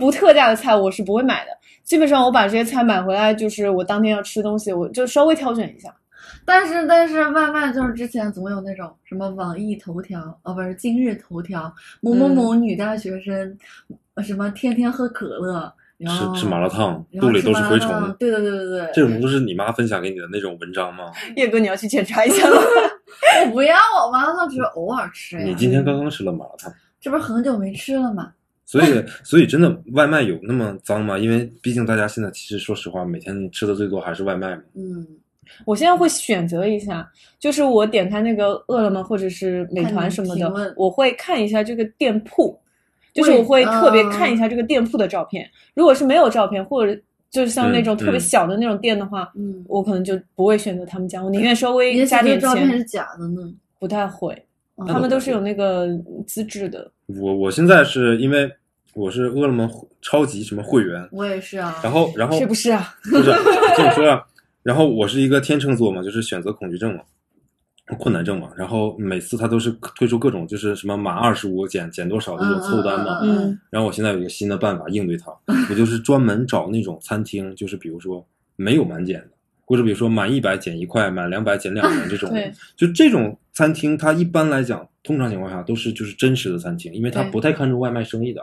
[0.00, 1.50] 不特价的菜我是不会买的。
[1.82, 5.94] 基本上我把这些菜买回来，就是我当天要吃东西，我就稍微挑选一下。
[6.44, 13.58] 但是但是外卖就是之前总有那种什么网易头条哦，不是今日头条，某某某女大学生，
[14.22, 18.16] 什么天天喝可乐，然后吃吃麻辣烫，肚里都是蛔虫。
[18.18, 21.10] 对对对对对，这种都是你妈分享给你的那种文章吗？
[21.36, 22.56] 叶哥，你要去检查一下了。
[23.46, 25.44] 我不要，我麻辣烫只是偶尔吃呀。
[25.44, 28.32] 你今天刚刚吃了麻辣烫，这不是很久没吃了吗？
[28.66, 31.18] 所以所以真的外卖有那么脏吗？
[31.18, 34.62] 因为毕竟大家现在其实说实话，每天吃的最多还是外卖嘛。
[34.74, 35.06] 嗯，
[35.64, 42.58] 我现在会选择一下，就是我点开那个饿了么或者是美团什么的，我会看一下这个店铺，
[43.12, 45.48] 就是我会特别嗯看一下这个店铺的照片。
[45.74, 46.98] 如果是没有照片，或者
[47.30, 53.52] 就是像那种嗯特别嗯小的那种店的话，嗯我可能就不会选择他们家，我宁愿稍微加点钱照片是，假的呢。
[53.78, 54.32] 不太会。
[54.76, 55.86] 嗯他们都是有那个
[56.26, 58.50] 资质的，我我现在是因为
[58.92, 59.70] 我是饿了么
[60.02, 61.78] 超级什么会员，我也是啊。
[61.80, 62.92] 然后然后是不是啊？
[63.04, 63.32] 不是
[63.76, 64.20] 这么说啊，
[64.64, 67.02] 然后我是一个天秤座嘛，就是选择恐惧症嘛。
[67.98, 75.30] 困难症嘛，然后每次他都是推出各种就是什么满二十五减减多少这种凑单嘛，嗯嗯然后我现在有一个新的办法应对它，
[75.68, 79.28] 我就是专门找那种餐厅，就是比如说没有满减的，
[79.64, 88.42] 或者比如说满一百减一块，满两百减两元这种对，就这种餐厅，它一般来讲，通常情况下都是就是真实的餐厅，因为它不太看重外卖生意的，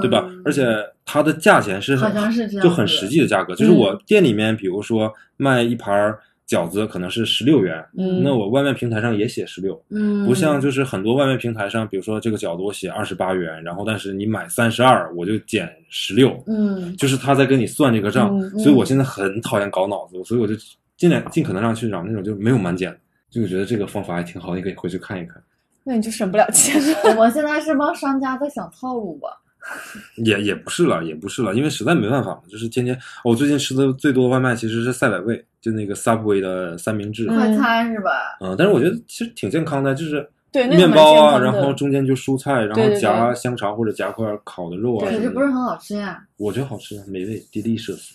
[0.00, 0.28] 对吧？
[0.44, 0.64] 而且
[1.04, 6.14] 它的价钱是很好像是这样就很实际的价格，就是我店里面，比如说卖一盘
[6.54, 20.54] 饺子可能是十六元，嗯那我外卖平台上也写十六，嗯，不像就是很多外卖平台上，比如说这个饺子我写二十八元，然后但是你买三十二，我就减十六，嗯就是他在跟你算这个账，嗯所以我现在很讨厌搞脑子，所以我就
[20.96, 22.98] 尽量尽可能让去找那种就没有满减的，
[23.30, 25.42] 就我觉得这个方法还挺好，你可以回去看一看。
[25.84, 27.16] 那你就省不了钱了。
[27.18, 29.28] 我现在是帮商家在想套路吧。
[30.24, 38.10] 也也不是了，也不是了，因为实在没办法嘛，就是天天我最近吃的最多的外卖其实是赛百味，就那个 Subway 的三明治，嗯快餐是吧？
[38.40, 48.10] 嗯，但是我觉得其实挺健康的，就是对面包啊，然后中间就蔬菜，然后夹香肠或者夹块烤的肉啊可是不是很好吃呀，我觉得好吃，美味，delicious。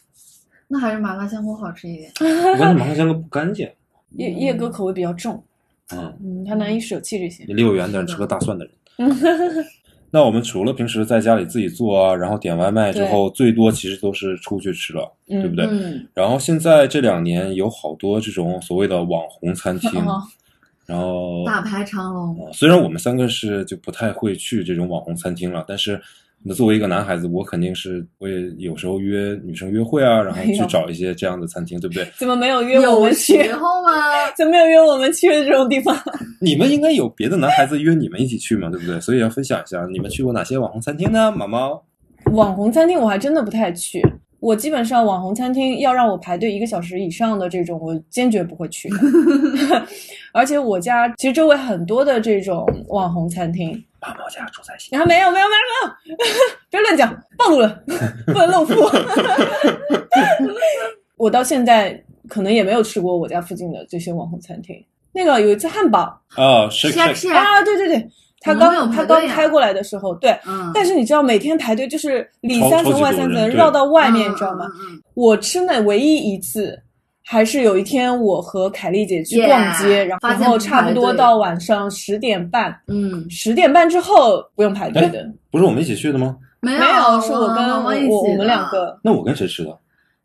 [0.67, 2.11] 那还是麻辣香锅好吃一点。
[2.19, 3.69] 我感觉麻辣香锅不干净，
[4.17, 5.41] 叶叶哥口味比较重，
[5.93, 7.45] 嗯，嗯，他难以舍弃这些。
[7.47, 8.73] 你离我远点，吃个大蒜的人。
[10.09, 15.65] 那我们除了平时在家里自己做啊，然后点外卖之后，最多其实都是出去吃了，嗯对不对？
[15.65, 20.23] 嗯，然后现在这两年有好多这种所谓的网红餐厅，哦
[20.85, 26.01] 然后大排长龙，呃虽然我们三个是就不太会去这种网红餐厅了，但是
[26.43, 32.07] 那作为一个男孩子，我肯定是会有时候约女生约会啊，然后去找一些这样的餐厅，对不对？
[32.17, 33.43] 怎么没有约我们去？
[33.43, 33.91] 时候吗？
[34.37, 35.97] 怎么没有约我们去的这种地方？
[36.39, 38.99] 你们应该有别的男孩子约你们一起去嘛，对不对？
[39.01, 41.31] 所以要分享一下你们去过哪些网红餐厅呢？
[41.31, 41.83] 毛毛，
[42.31, 44.01] 网红餐厅我还真的不太去，
[44.39, 48.97] 我基本上网红餐厅要让我排队一个小时以上的这种，我坚决不会去的。
[50.31, 55.55] 而且我家其实周围很多的这种网红餐厅，毛毛家住在西没有没有没有没
[56.13, 56.17] 有，
[56.69, 57.81] 别乱讲，暴露了，
[58.27, 58.75] 不能露富。
[61.17, 64.75] 我到现在可能也没有吃过我家附近的这些网红餐厅。
[65.13, 66.99] 那个有一次汉堡啊是是
[67.33, 68.07] 啊，啊，对对对，
[68.39, 74.65] 他刚他刚开过来的时候，对，嗯，但是你知道每天排队就是里三层外三层绕到外面，嗯你知道吗？？
[74.79, 76.79] 嗯我吃那唯一一次，
[77.29, 86.37] 还是有一天我和凯丽姐去逛街，然后差不多到晚上十点半，嗯，十点半之后不用排队的，不是我们一起去的吗？
[86.61, 87.69] 没没有，是我跟
[88.07, 88.97] 我我们两，个。
[89.03, 89.77] 那我跟谁吃的？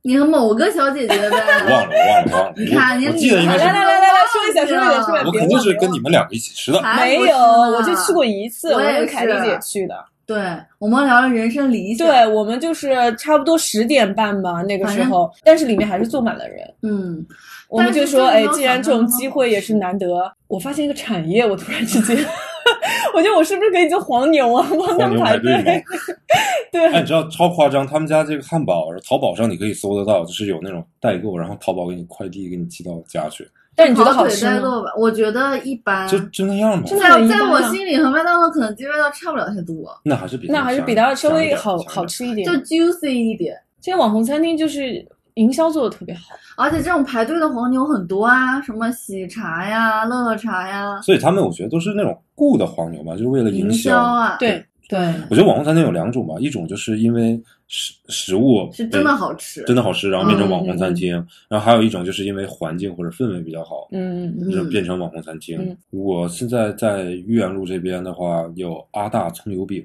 [0.03, 1.37] 你和某个小姐姐 我呗。
[1.71, 2.53] 忘了，我忘了，忘了。
[2.57, 6.81] 你看你记得应该是来来来来来，说一下说一下说一下，我肯定是跟你们两个一起吃的。
[6.97, 9.95] 没有，我就去过一次，我跟凯丽姐去的。
[10.33, 10.43] 对，
[10.79, 12.07] 我们聊了人生理想。
[12.07, 16.75] 对，我们就是差不多十点半吧，那个时候，但是里面还是坐满了人。
[16.83, 17.25] 嗯，
[17.69, 20.07] 我们就说，哎，既然这种机会也是难得，
[20.49, 22.17] 我发现一个产业，我突然之间，
[23.15, 25.85] 我觉得我是不是可以做黄牛啊， 帮他们排排队？
[26.73, 33.47] 对，哎，你知道超夸张，他们家这个汉堡，淘宝上你可以搜得到，就是有那种代购，然后淘宝给你快递给你寄到家去，
[33.83, 34.47] 但你觉得好吃？
[34.97, 36.07] 我觉得一般。
[36.09, 36.87] 就就那样吧。
[36.87, 42.07] 真的在在我心里和麦当劳、肯德基味道差不了太多，那还是比那还是比它它稍微好好。
[42.07, 42.53] 吃一点就。
[42.65, 43.57] juicy 一点。
[43.81, 46.21] 这些网红餐厅就是营销做的特别好，
[46.57, 55.01] 而且这种排队的黄牛很多啊，什么喜茶呀、乐乐茶呀，所以他们我觉得都是那种雇的黄牛吧，就是为了营销销啊，对对，
[55.31, 61.15] 我觉得网红餐厅有两种吧，一种就是因为食食物是真的好吃，真的好吃，然后变成嗯网红餐厅；
[61.49, 65.59] 然后还有一种就是因为环境或者氛围比较好，嗯嗯就变成网红餐厅。
[65.63, 69.83] 嗯我现在在豫园路这边的话，有阿大葱油饼，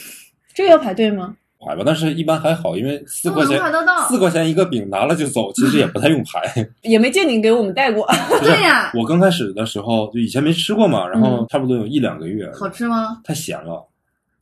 [0.54, 1.34] 这个要排队吗？
[1.62, 3.60] 排吧，但是一般还好，因为四块钱
[4.08, 6.66] 四块钱一个饼拿了就走， 其实也不太用排。
[6.82, 8.06] 也没见你给我们带过。
[8.42, 13.20] 对呀我刚开始的时候就以前没吃过嘛，然后嗯差不多有一两个月，好吃吗？
[13.24, 13.86] 太咸了。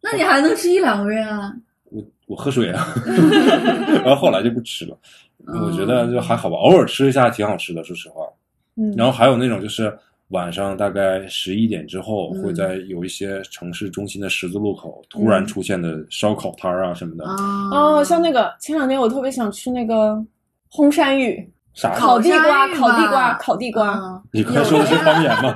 [0.01, 1.53] 那你还能吃一两个月啊？
[1.91, 2.87] 我我喝水啊，
[4.05, 4.97] 然后后来就不吃了。
[5.47, 8.23] 嗯我觉得就还好吧，偶尔吃一下挺好吃的，说实话。
[8.77, 9.97] 嗯，然后还有那种就是
[10.29, 20.23] 晚上大概十一点之后，嗯会在有一些城市中心的十字路口突然出现的烧烤摊儿啊什么的，啊哦，像那个前两天我特别想吃那个
[20.71, 21.51] 烘山芋、
[21.81, 21.95] 啥？
[21.97, 23.95] 烤地瓜、烤地瓜、烤地瓜。
[23.95, 25.55] 嗯你刚才说的是方言吗？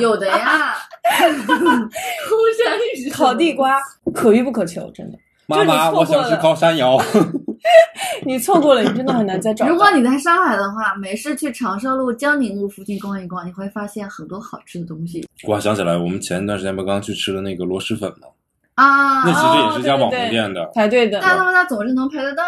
[0.00, 0.74] 有的呀，
[1.18, 3.78] 空山芋烤地瓜
[4.14, 5.18] 可遇不可求，真的。
[5.46, 6.96] 妈妈，我想吃烤山药。
[8.24, 9.66] 你错过了，你真的很难再找。
[9.66, 18.28] 如果你在上海的话，没事去长寿路、江宁路附近逛一逛，你会发现很多好吃的东西我还想起来，我们前一段时间不刚去吃的那个螺蛳粉吗？
[18.76, 19.24] 啊。
[19.24, 22.44] 那其实也是家网红店的，排队的，但他们家总是能排得到。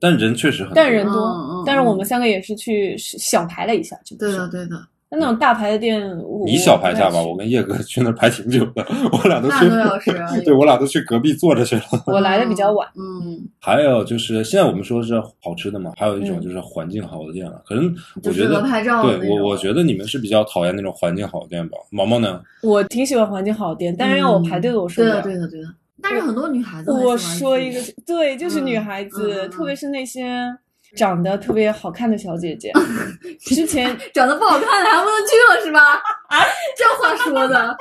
[0.00, 0.74] 但人确实很多。
[0.76, 1.62] 但人多嗯嗯。
[1.66, 4.76] 但是我们三个也是去小排了一下，就对的，对的，
[5.08, 6.02] 那那种大排的店，
[6.44, 11.82] 你小排一下吧，我跟叶哥 去那排挺久的，我俩都去半个小时啊 对我俩都去隔壁坐着去了。
[12.06, 12.86] 我来的比较晚。
[12.96, 17.62] 嗯， 还有就是现在我们说是好吃的嘛，还有一种嗯就是环境好的店了。
[17.66, 17.84] 可能
[18.24, 18.60] 我觉得
[19.02, 21.78] 对我我觉得你们是比较讨厌那种环境好的店吧？
[21.90, 22.40] 毛毛呢？
[22.62, 25.22] 我挺喜欢环境好的店，但是让我排队的我受不了。
[25.22, 25.68] 对的，对的，对的。
[26.02, 30.46] 但是很多女孩子我说一个，对，就是女嗯孩子，特别是那些
[30.94, 32.70] 长得特别好看的小姐姐。
[33.40, 35.80] 之前 长得不好看的还不能去了是吧？
[36.28, 36.44] 啊，
[36.76, 37.76] 这话说的，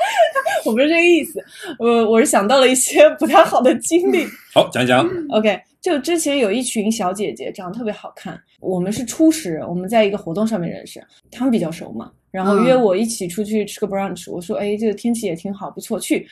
[0.65, 1.43] 我不是这个意思，
[1.79, 4.25] 我我是想到了一些不太好的经历。
[4.53, 5.07] 好讲一讲。
[5.31, 16.27] OK，就之前有一群小姐姐长得特别好看，我们是初识，我们在一个活动上面认识，她们比较熟嘛，然后嗯约我一起出去吃个 brunch，我说哎，这个天气也挺好，不错，去。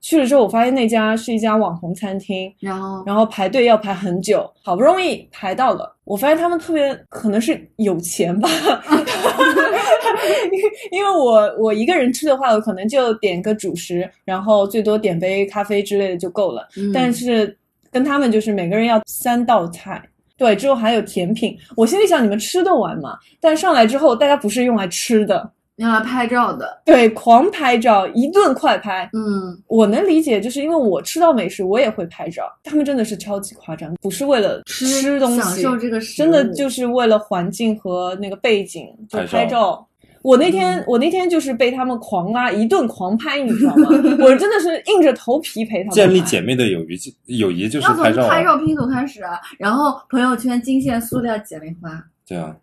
[0.00, 5.94] 去了之后，我发现那家是一家网红餐厅，然后然后排队要排很久，好不容易排到了。
[6.04, 8.48] 我发现他们特别可能是有钱吧，
[10.90, 16.66] 因为我我一个人吃的话，我可能就点个主食，然后最多点杯咖啡之类的就够了。
[16.76, 17.56] 嗯但是
[17.90, 20.02] 跟他们就是每个人要三道菜，
[20.36, 21.56] 对，之后还有甜品。
[21.76, 23.18] 我心里想，你们吃得完吗？
[23.40, 29.08] 但上来之后，大家不是用来吃的，用来拍照的，对，狂拍照，一顿快拍。
[29.12, 32.44] 嗯，我能理解，就是因为我吃到美食，我也会拍照。
[32.64, 39.86] 他们真的是超级夸张，不是为了吃东西，享受这个，真的就是为了环境和那个背景就拍照。
[40.22, 43.88] 我那天、嗯我那天就是被他们狂拉一顿狂拍，你知道吗？
[44.18, 46.98] 我真的是硬着头皮陪他们建立姐妹的友谊，
[47.38, 48.28] 友谊就是要从拍照、啊。
[48.28, 52.54] 拍照拼图开始啊，然后朋友圈惊现塑料姐妹花，对啊，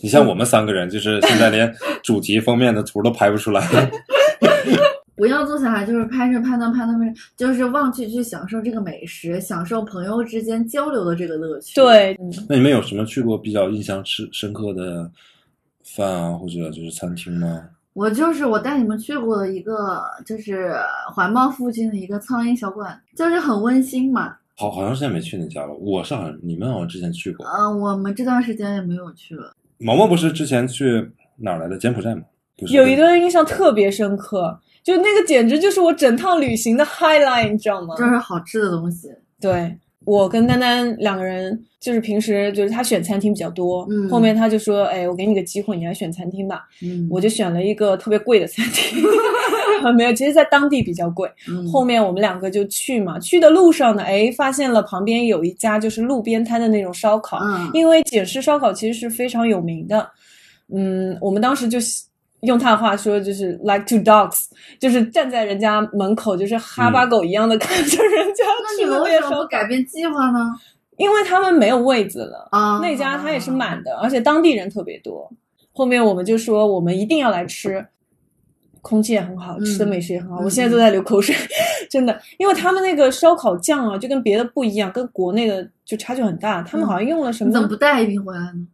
[0.00, 3.66] 你像我们三个人，就是现在连主题封面的图都拍不出来。
[5.16, 12.16] 不要坐下来就是拍着拍着拍着拍着，就是忘记去享受这个美食，享受朋友之间交流的这个乐趣。，对，
[12.48, 15.10] 那你们有什么去过比较印象深深刻的
[15.84, 17.64] 饭啊，或者就是餐厅吗？
[17.94, 20.72] 我就是我带你们去过的一个，就是
[21.12, 24.36] 环贸附近的一个苍蝇小馆，就是很温馨嘛。
[24.54, 25.74] 好，好长时间没去那家了。
[25.74, 27.44] 我是好像你们好像之前去过。
[27.44, 29.52] 呃，我们这段时间也没有去了。
[29.78, 31.78] 毛毛不是之前去哪儿来的？
[31.78, 32.22] 柬埔寨吗？
[32.56, 37.94] 不是有一段印象特别深刻，就那个简直就是我整趟旅行的 highlight，你知道吗？
[37.96, 39.08] 就是好吃的东西，
[39.40, 49.02] 对我跟丹丹两个人，就是平时就是他选餐厅比较多，嗯后面他就说：“哎，我给你个机会，你来选餐厅吧。”嗯，我就选了一个特别贵的餐厅，
[49.94, 51.30] 没有，其实在当地比较贵。
[51.46, 60.08] 嗯后面我们两个就去嘛，去的路上呢，哎，发现了旁边有一家就是路边摊的那种烧烤，嗯因为简式烧烤其实是非常有名的。
[60.74, 61.78] 嗯，我们当时就
[62.42, 64.44] 用他的话说，就是 like two dogs，
[64.78, 70.54] 就是站在人家门口，就是哈巴狗一样的看着人家吃那你们为什么改变计划呢？
[70.96, 72.48] 因为他们没有位子了。
[72.50, 75.30] 啊，那家它也是满的，而且当地人特别多。
[75.72, 77.86] 后面我们就说我们一定要来吃，
[78.82, 80.42] 空气也很好，嗯吃的美食也很好。
[80.42, 81.34] 嗯我现在都在流口水，
[81.88, 86.62] 真的，因为他们那个烧烤酱啊，就跟别的不一样，跟国内的就差距很大。
[86.62, 87.48] 他们好像用了什么？
[87.48, 88.66] 你怎么不带一瓶回来呢？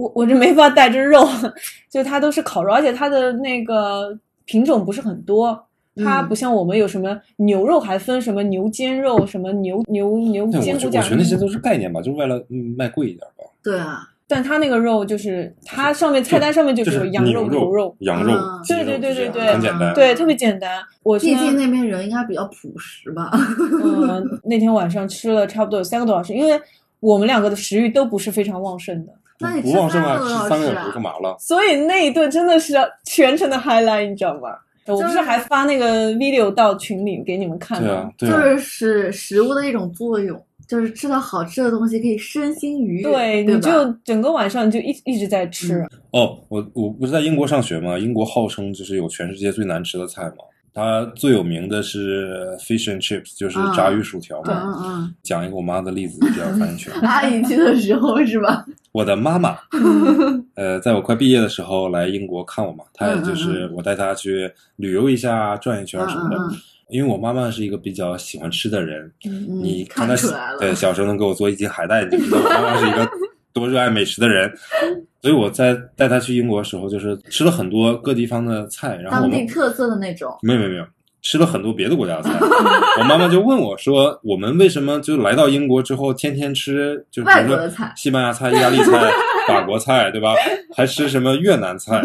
[0.00, 1.26] 我我这没法带着肉，
[1.90, 5.66] 就它都是烤肉，而且它的那个品种不是很多。
[5.96, 13.44] 它嗯不像我们有什么牛肉，还分什么牛肩肉、什么牛牛牛，肩骨架我觉得那些都是概念吧，就是为了嗯卖贵一点吧。
[13.62, 18.32] 对啊，但它那个肉就是它上面菜单上面就就是有羊肉牛肉，羊肉
[18.66, 19.92] 对对对对样很简单。
[19.92, 20.80] 对，特别简单。
[21.02, 23.28] 我毕竟那边人应该比较朴实吧。
[23.84, 26.58] 嗯，那天晚上吃了差不多有三个多小时，因为
[27.00, 31.36] 我们两个的食欲都不是非常旺盛的，那你吃不旺盛啊，三个多吃三个小时干嘛了？
[31.38, 32.74] 所以那一顿真的是
[33.04, 34.50] 全程的 highlight，你知道吗？
[34.86, 38.10] 我不是还发那个 video 到群里给你们看吗？
[38.18, 38.32] 对啊，对啊。
[38.32, 43.70] 就是是食物的一种作用，就是吃到好吃的东西可以身心愉悦，对，对你就
[44.04, 45.74] 整个晚上就一一直在吃。
[45.74, 50.38] 嗯哦，我我不是在英国上学吗，英国号称就是有全世界最难吃的菜嘛。
[50.72, 54.62] 它最有名的是 fish and chips，就是炸鱼薯条嗯嘛。
[54.64, 56.92] 嗯嗯，讲一个我妈的例子比较有发言权。
[57.02, 58.64] 阿姨去的时候是吧？
[58.92, 59.56] 我的妈妈，
[60.54, 66.36] 呃，在我快毕业的时候来英国看我嘛，她也就是我带她去旅游一下、转一圈什么的。
[66.88, 70.16] 因为我妈妈是一个比较喜欢吃的人，嗯你看她
[70.58, 73.08] 对小时候能给我做一斤海带，你就知道我妈妈是一个
[73.54, 74.52] 多热爱美食的人。
[75.22, 80.84] 所以我在带他去英国的时候，就是吃了很多各地方的菜，然后我们当地特色的那种，没有没有没有，
[81.22, 82.30] 吃了很多别的国家的菜。
[82.98, 89.10] 我妈妈就问我说：“我们为什么就来到英国之后，天天吃就比外如说国的菜西班牙菜、意大利菜、
[89.46, 90.34] 法国菜，对吧？
[90.74, 92.00] 还吃什么越南菜，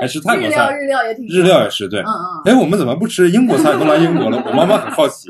[0.00, 2.00] 还吃泰国菜日料菜，日料也挺日料也是对。
[2.00, 3.72] 嗯嗯，哎，我们怎么不吃英国菜？
[3.78, 5.28] 都来英国了，我妈妈很好奇。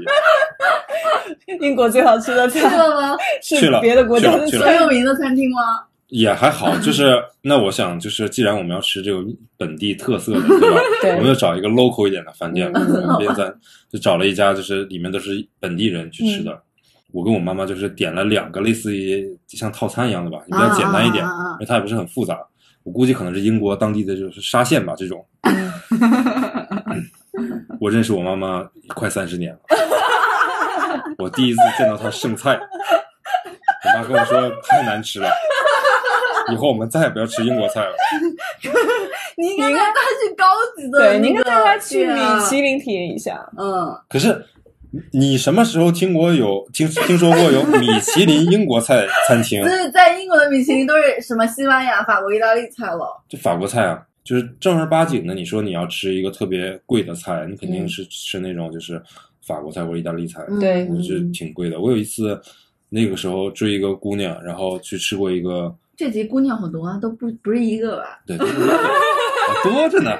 [1.61, 3.17] 英国最好吃的去菜了吗？
[3.43, 4.83] 是去了别的国家的去了菜很。
[4.83, 5.61] 有名的餐厅吗？
[6.09, 9.25] 也还好， 就是那我想，就是既然我们要吃这种
[9.57, 10.81] 本地特色的， 对吧？
[11.03, 13.53] 对我们要找一个 local 一点的饭店嘛，嗯边咱
[13.91, 16.53] 就找了一家，就是里面都是本地人去吃的。
[16.53, 16.59] 嗯
[17.11, 22.39] 我跟我妈妈就是点了两个类似于像套餐一样的吧，比较简单一点，因为它也不是很复杂。
[22.83, 25.25] 我估计可能是英国当地的就是沙县吧，这种。
[27.81, 29.59] 我认识我妈妈快三十年了，
[31.17, 35.31] 我第一次见到她剩菜，我妈跟我说太难吃了，
[36.53, 37.93] 以后我们再也不要吃英国菜了。
[39.37, 40.45] 你应该带他去高
[40.77, 43.49] 级的，对，你应该带他去米其林体验一下。
[43.57, 44.45] 嗯，可是
[45.13, 49.63] 你什么时候听过有听听说过有米其林英国菜餐厅？
[49.63, 53.23] 就是在英国的米其林都是什么西班牙、法国、意大利菜了。
[53.29, 55.35] 就法国菜啊，就是正儿八经的。
[55.35, 59.01] 你说你要吃一个特别贵的菜，你肯定嗯是吃那种就是
[59.47, 61.79] 法国菜或者意大利菜，嗯对我觉得挺贵的。
[61.79, 62.41] 我有一次
[62.89, 68.21] 那个时候追一个姑娘，然后去吃过一个，这集姑娘好多啊，都不不是一个吧？
[68.25, 70.13] 对，多着呢，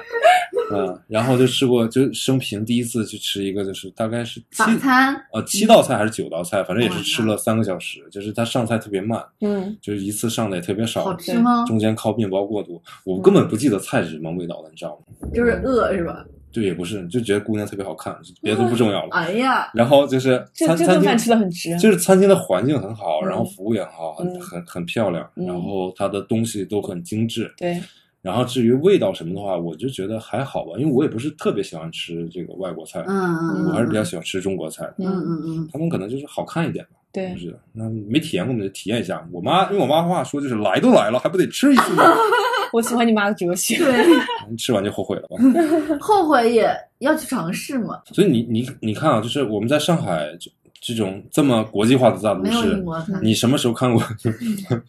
[0.73, 11.63] 嗯，然后就吃过，就生平第一次去吃一个，就是大概是七餐，呃七道菜还是九道菜，反正也是吃了三个小时，就是他上菜特别慢，嗯，就是一次上的也特别少，好吃吗？
[11.65, 15.29] 中间靠面包过渡，我根本不记得菜是什么味道了，你知道吗？
[15.33, 16.25] 就是饿是吧？
[16.51, 19.09] 就也不是，就觉得姑娘特别好看，别的都不重要了。
[19.11, 21.77] 哎呀，然后就是这餐餐厅吃的很值。
[21.77, 27.53] 就是餐厅的环境很好，嗯然后服务也很好，很嗯很很漂亮，嗯然后它的东西都很精致。
[27.57, 27.79] 对，
[28.21, 34.85] 然后至于味道什么的话，我就觉得还好吧，因为我也不是特别喜欢吃这个外国菜，嗯嗯，我还是比较喜欢吃中国菜。
[34.97, 39.27] 嗯嗯嗯，他们可能就是好看一点吧，对就，是那没体验过，我们就体验一下。
[39.31, 42.03] 我妈用我妈话说就是来都来了，还不得吃一次吗？
[42.71, 43.77] 我喜欢你妈的哲学。
[43.77, 43.95] 对，
[44.55, 45.37] 吃完就后悔了吧。
[45.99, 54.01] 后悔也要去尝试嘛，所以你你你看啊，就是我们在上海这这种这么国际化的大都没有英市，你什么时候看过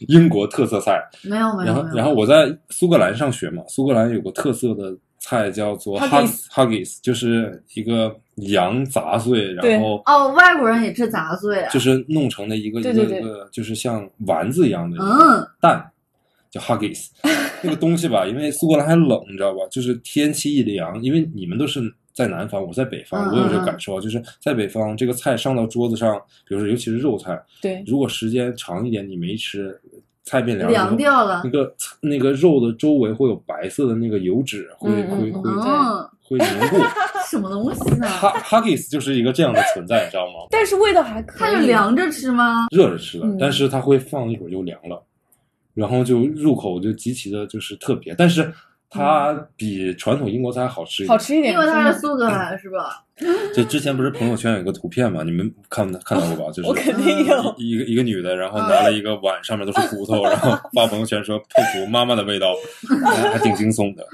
[0.09, 1.03] 英国特色菜？
[1.23, 15.07] 没有没有然后然后我在苏格兰上学嘛，苏格兰有个特色的菜叫做 huggies，huggies 就是一个羊杂碎，然后哦，外国人也吃杂碎啊，就是弄成的一个一个一个就是像丸子一样的一嗯。
[15.07, 15.91] 个蛋，
[16.51, 17.09] 叫 haggis。
[17.63, 19.61] 那个东西吧，因为苏格兰还冷，你知道吧？
[19.71, 26.17] 就是天气一凉，因为你们都是在南方，我在北方，嗯我有这个感受啊，就是在北方这个菜上到桌子上，
[26.49, 29.79] 比如说尤其是肉菜，对，如果时间长一点你没吃，
[30.25, 31.43] 菜变凉凉掉了。
[31.45, 36.77] 那，个那个肉的周围会有白色的那个油脂，会会会嗯，会凝固。
[37.29, 38.09] 什么东西呢？
[38.09, 40.47] 哈 Haggis 就是一个这样的存在，你知道吗？
[40.51, 41.39] 但是味道还可以。
[41.39, 42.67] 它是凉着吃吗？
[42.75, 45.01] 热着吃的嗯，但是它会放一会儿就凉了，
[45.75, 48.53] 然后就入口就极其的就是特别，但是
[48.89, 51.09] 它比传统英国菜好吃一点。
[51.09, 53.05] 好吃一点，因为它的是苏格兰是吧？
[53.55, 56.53] 就之前不是朋友圈有个图片嘛，你们看看到过吧？
[56.53, 57.55] 就是我肯定有。
[57.59, 62.55] 一一个一个女的，然后拿了一个碗，上面都是骨头，然后发朋友圈说佩服妈妈的味道，
[63.15, 64.05] 还还挺惊悚的。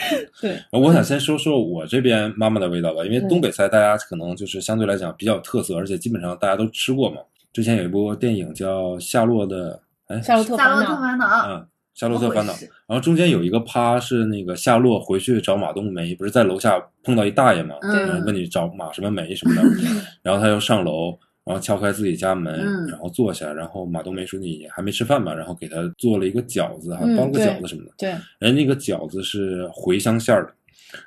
[0.40, 7.16] 对，我想先说说我这边妈妈的味道吧，因为嗯东北菜大家可能就是相对来讲比较有特色，而且基本上大家都吃过嘛。
[7.52, 9.74] 之前有一部电影叫《夏洛的》，
[10.14, 11.60] 哎，夏洛特夏洛烦恼，特烦恼，嗯，
[11.94, 12.52] 《夏洛特烦恼
[12.86, 19.62] 然后中间有一个趴是那个夏洛回去找马冬梅，不是在楼下碰到一大爷嘛，嗯问你找马什么梅什么的，
[20.22, 25.34] 然后他又上楼，然后敲开自己家门，嗯然后坐下，然后马冬梅说你还没吃饭吧？
[25.34, 30.52] 然后给他做了一个饺子，还嗯包了个饺子什么的，对，人那个饺子是茴香馅儿的，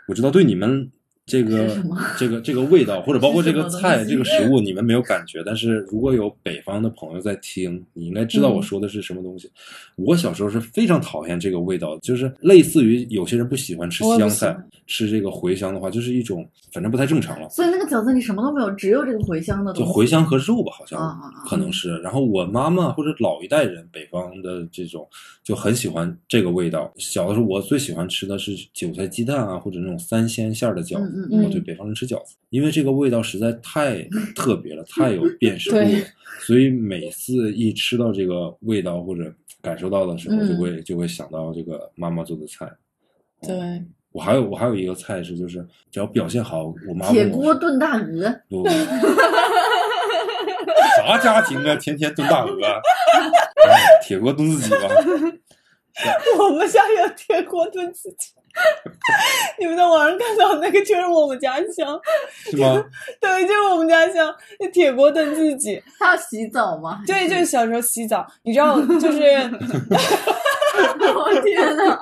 [0.07, 0.91] 我知道对你们
[1.25, 1.75] 这个
[2.19, 9.49] 这个这个味道，或者包括这个菜这个食物，你们没有感觉，但是如果有北方的朋友在听，你应该知道嗯我说的是什么东西。
[9.95, 14.55] 我小时候是非常讨厌这个味道，就是类似于有些人不喜欢吃香菜
[14.87, 17.49] 吃这个茴香的话，就是一种反正不太正常了。
[17.49, 19.91] 所以那个饺子里什么都没有，只有这个茴香的东西。
[19.91, 21.97] 就茴香和肉吧，好像可能是。
[21.99, 25.07] 然后我妈妈或者老一代人，北方的这种
[25.43, 26.91] 就很喜欢这个味道。
[26.97, 31.11] 小的时候，我最喜欢吃的是韭菜鸡蛋啊，或者那种三鲜馅儿的饺子。
[31.15, 34.01] 嗯嗯我对北方人吃饺子，因为这个味道实在太
[34.35, 35.87] 特别了，太有辨识度了，
[36.41, 42.71] 所以每次一吃到这个味道或者感受到的时候，嗯就会就会想到这个妈妈做的菜。
[43.41, 43.83] 对，
[44.15, 45.57] 我还有我还有一个菜是，就是
[45.91, 48.69] 只要表现好，我妈铁锅炖大鹅，不，不
[50.95, 52.79] 啥家庭啊，天天炖大鹅，啊
[54.01, 54.77] 铁锅炖自己吧。
[56.39, 58.29] 我们家有铁锅炖自己。
[59.59, 61.99] 你们在网上看到那个就是我们家乡，
[62.49, 62.83] 是吗？
[63.21, 65.81] 对，就是我们家乡，那铁锅炖自己。
[65.99, 67.01] 他要洗澡吗？
[67.05, 69.21] 对，就是小时候洗澡，你知道，就是
[71.15, 71.97] 我天呐，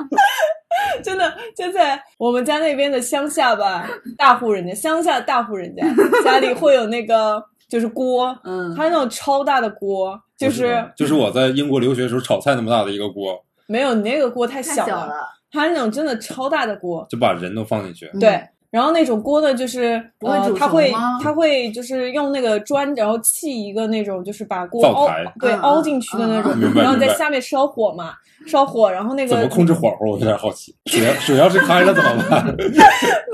[1.04, 3.88] 真的就在我们家那边的乡下吧，
[4.18, 5.84] 大户人家，乡下大户人家
[6.24, 15.12] 家里会有那个就是锅，嗯，它那种超大的锅，就是就是我在英国留学的时候炒菜那么大的一个锅，没有你那个锅太小了，
[15.54, 18.10] 它那种真的超大的锅，就把人都放进去。
[18.14, 18.42] 嗯对。
[18.74, 25.08] 然后那种锅呢，就是不会煮，呃它会它会就是用那个砖，然后砌一个那种，就是把锅凹
[25.40, 28.14] 对嗯凹进去的那种然后在下面烧火嘛，
[28.48, 30.08] 烧火，然后那个怎么控制火候？
[30.14, 30.74] 我有点好奇。
[30.88, 32.44] 水水要是开了怎么办？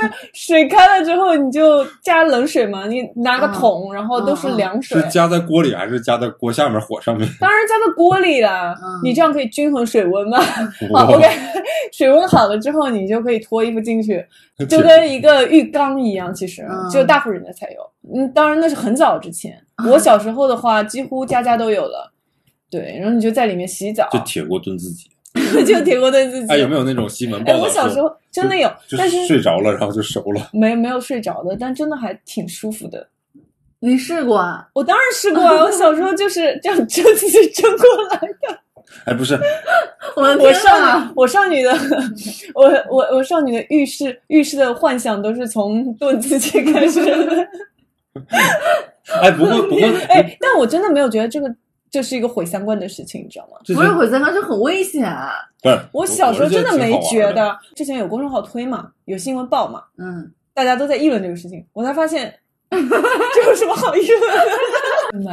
[0.02, 7.26] 那水开了之后，你就加冷水嘛，你拿个嗯桶，然后都是凉水，是加在锅里还是加在锅下面火上面？
[7.40, 10.38] 当然加在锅里了，嗯你这样可以均衡水温嘛。
[10.92, 11.26] 哇 好，OK，
[11.94, 14.22] 水温好了之后，你就可以脱衣服进去，
[14.70, 17.82] 就跟一个浴缸一样，其实嗯只有大户人家才有。
[18.16, 19.60] 嗯，当然那是很早之前，
[19.90, 22.12] 我小时候的话，几乎家家都有了。
[22.70, 25.10] 对，然后你就在里面洗澡， 就铁锅炖自己。
[25.66, 26.52] 就铁锅炖自己。
[26.52, 30.50] 哎，有没有那种西门报哎，我小时候真的有，但是睡着了，然后就熟了。
[30.54, 33.08] 没没有睡着的，但真的还挺舒服的。
[33.80, 34.68] 你试过啊？
[34.74, 38.60] 我当然试过啊，我小时候就是这样蒸自己 蒸过来的。
[39.06, 39.40] 哎，不是，
[40.16, 41.00] 我的我天少！
[41.00, 41.72] 女，我少女的，
[42.54, 47.48] 我我我少女的浴室浴室的幻想都是从炖自己开始的。
[49.22, 51.54] 哎，不过不过， 哎，但我真的没有觉得这个
[51.90, 53.58] 这是一个毁三观的事情，你知道吗？
[53.66, 55.32] 不是毁三观，就很危险啊。
[55.62, 57.32] 对我小时候真的没觉。
[57.34, 62.34] 得，之前有公众号推嘛，有新闻报嘛，嗯，大家都在议论这个事情，我才发现
[62.72, 64.52] 这有什么好议论的？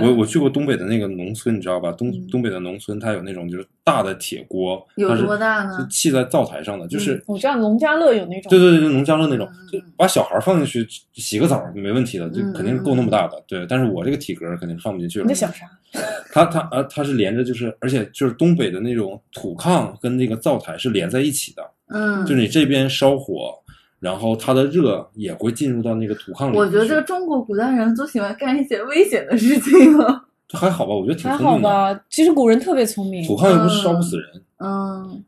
[0.02, 1.92] 我我去过东北的那个农村，你知道吧？
[1.92, 13.42] 东嗯东北的农村，它有那种就是大的铁锅，有多大呢是砌在灶台上的，就是我知道农家乐有那种，对对对，就农家乐那种嗯，就把小孩放进去洗个澡没问题的，就嗯肯定够那么大的。
[13.46, 15.34] 对，但是我这个体格肯定放不进去了你在。
[15.34, 15.66] 想啥？
[16.32, 23.54] 它它呃它是连着，就是而且就是东北的那种土炕跟那个灶台是连在一起的，嗯，就是你这边烧火，
[24.00, 26.56] 然后它的热也会进入到那个土炕里。
[26.56, 30.22] 我觉得中国古代人都喜欢干一些危险的事情啊。
[30.48, 31.68] 这 还好吧，我觉得挺还好聪明的。
[31.68, 33.26] 吧，其实古人特别聪明。
[33.26, 34.42] 土炕又不是烧不死人，嗯，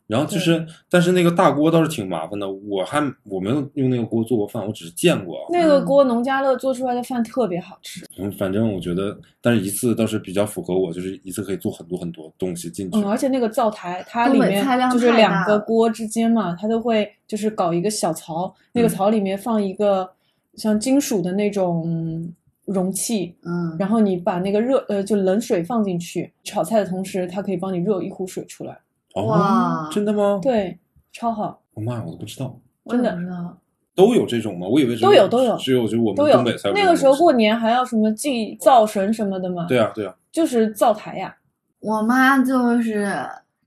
[0.06, 2.50] 然后就是，但是那个大锅倒是挺麻烦的。
[2.50, 5.46] 我还我没有用那个锅做过饭，我只是见过。
[5.50, 12.98] 那个锅农家乐做出来的饭特别好吃，嗯，反正我觉得，但是一次倒是比较符合我，就是一次可以做很多很多东西进去。
[12.98, 20.08] 嗯，而且那个灶台它里面就是两个锅之间嘛，它都会就是搞一个小槽，那个嗯槽里面放一个
[20.54, 22.32] 像金属的那种
[22.64, 28.78] 容器，嗯，然后你把那个热呃就冷水放进去，炒菜的同时它可以帮你热一壶水出来，
[29.14, 30.38] 哦哇，真的吗？
[30.42, 30.78] 对，
[31.12, 33.16] 超好，我妈呀，我都不知道，真的。
[33.16, 33.58] 知道？
[33.94, 34.68] 都有这种吗？
[34.68, 35.56] 我以为只都有都有。
[35.56, 36.74] 只有就我们东北才有。
[36.74, 41.34] 那个时候过年还要什么祭灶神什么的嘛，对啊对啊，就是灶台呀，
[41.80, 43.12] 我妈就是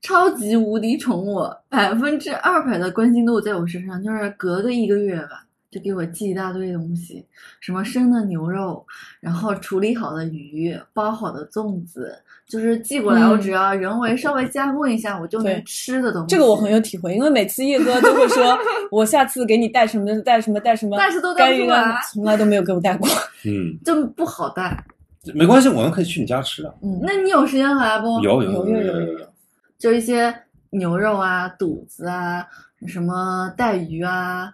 [0.00, 7.26] 超级无敌宠我，百分之二百的关心度在我身上，就是隔个一个月吧，就给我寄一大堆东西，
[7.60, 8.82] 什么生的牛肉，
[9.20, 12.18] 然后处理好的鱼，包好的粽子，
[12.52, 16.26] 就是寄过来，嗯我只要人为稍微加工一下，我就能吃的东西。
[16.28, 18.54] 这个我很有体会，因为每次叶哥都会说，
[18.92, 23.08] 我下次给你带什么带什么带什么，但是都带不出来，从来都没有给我带过。
[23.46, 24.84] 嗯，就不好带。
[25.34, 26.74] 没关系，我们可以去你家吃啊。
[26.82, 28.20] 嗯，那你有时间来不？
[28.20, 29.26] 有有有有有有有，
[29.78, 30.34] 就一些
[30.70, 32.44] 牛肉啊、肚子啊、
[32.86, 34.52] 什么带鱼啊、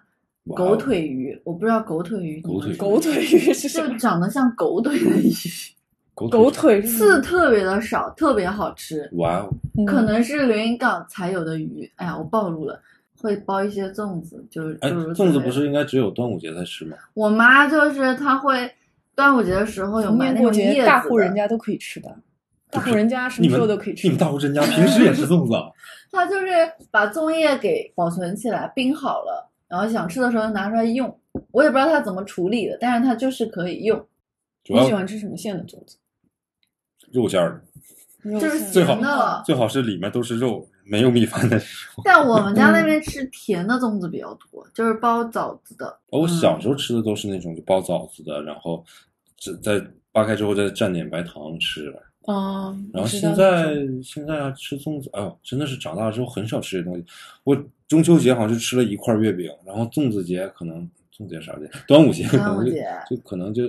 [0.55, 3.97] 狗腿鱼，我不知道狗腿鱼狗腿说狗腿鱼是什就？
[3.97, 5.29] 长得像狗腿的鱼，
[6.27, 11.89] 狗狗腿刺特别的少，特别好吃，哇哦，嗯可能是连云港才有的鱼。
[11.95, 12.81] 哎呀，我暴露了，
[13.21, 16.97] 会包一些粽子，就是哎，粽子不是应该只有端午节才吃吗？
[17.13, 18.69] 我妈就是她会
[19.15, 22.13] 端午节的时候有逢买那种叶子大户人家都可以吃的，
[22.69, 24.07] 大户人家什么时候都可以吃。
[24.07, 25.69] 你们大户人家平时也吃粽子啊？
[26.11, 26.47] 她就是
[26.91, 31.15] 把粽叶给保存起来，冰好了，然后想吃的时候就拿出来用。
[31.51, 34.03] 我也不知道她怎么处理的，但是她就是可以用，
[34.67, 35.97] 你喜欢吃什么馅的粽子？
[37.11, 37.63] 肉馅儿
[38.23, 39.43] 的，就是最好的。
[39.45, 42.03] 最好是里面都是肉，没有米饭的时候。
[42.05, 45.97] 但我们家那边吃甜的粽子比较多，就是包枣子的。
[46.09, 48.83] 我小时候吃的都是那种就包枣子的，然后
[49.37, 49.81] 只在
[50.11, 51.93] 扒开之后再蘸点白糖吃。
[52.25, 57.03] 啊，然后现在现在啊吃粽子，哎呦，真的是长大了之后很少吃这东西。
[57.43, 57.57] 我
[57.87, 60.81] 中秋节好像就吃了一块月饼，然后粽子节可能
[61.15, 61.67] 粽子节啥节？
[61.87, 63.63] 端午节可能就端午节就可能就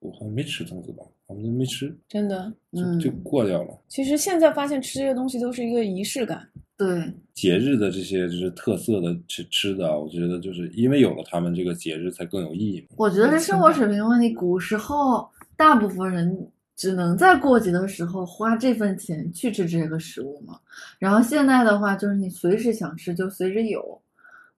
[0.00, 1.02] 我好像没吃粽子吧，
[1.32, 2.52] 我们都没吃，真的。
[2.72, 3.78] 就嗯就过掉了。
[3.88, 6.46] 其实现在发现吃这些东西都是一个仪式感。
[6.76, 12.84] 对，节日的这些就是特色的吃吃的啊，我觉得就是因为有了他们，这个节日才更有意义。
[12.96, 14.30] 我觉得是生活水平问题。
[14.30, 20.58] 古时候大部分人只能在过节的时候花这份钱去吃这个食物嘛，
[20.98, 24.00] 然后现在的话就是你随时想吃就随时有，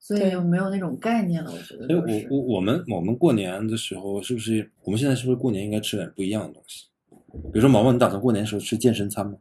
[0.06, 1.50] 所以对就没有那种概念了。
[1.50, 6.84] 我觉得所以我我我们我们过年的时候，是不是我们现在是不是过年应该吃点不一样的东西？
[7.50, 9.32] 比如说毛毛，你打算过年的时候吃健身餐吗？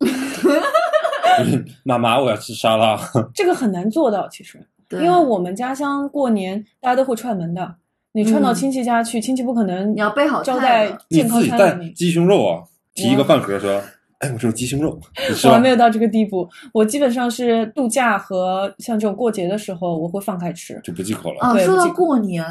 [0.00, 2.96] 就是 妈妈，我要吃沙拉。
[3.34, 7.74] 这个很难做到，其实，对因为我们家乡过年大家都会串门的，
[8.12, 11.94] 你串到嗯亲戚家去，亲戚不可能你要备好招待健康餐你自己带餐。
[11.94, 12.62] 鸡胸肉啊，
[12.94, 13.82] 提一个饭盒说
[14.22, 14.98] ：“哎，我这有鸡胸肉，
[15.44, 15.68] 我还 没。
[15.68, 20.80] 有到这个地步，我基本上是度假和像这种过节的时候，我会放开吃”。
[20.84, 21.40] 就不忌口了。
[21.40, 22.44] 啊，说到过年，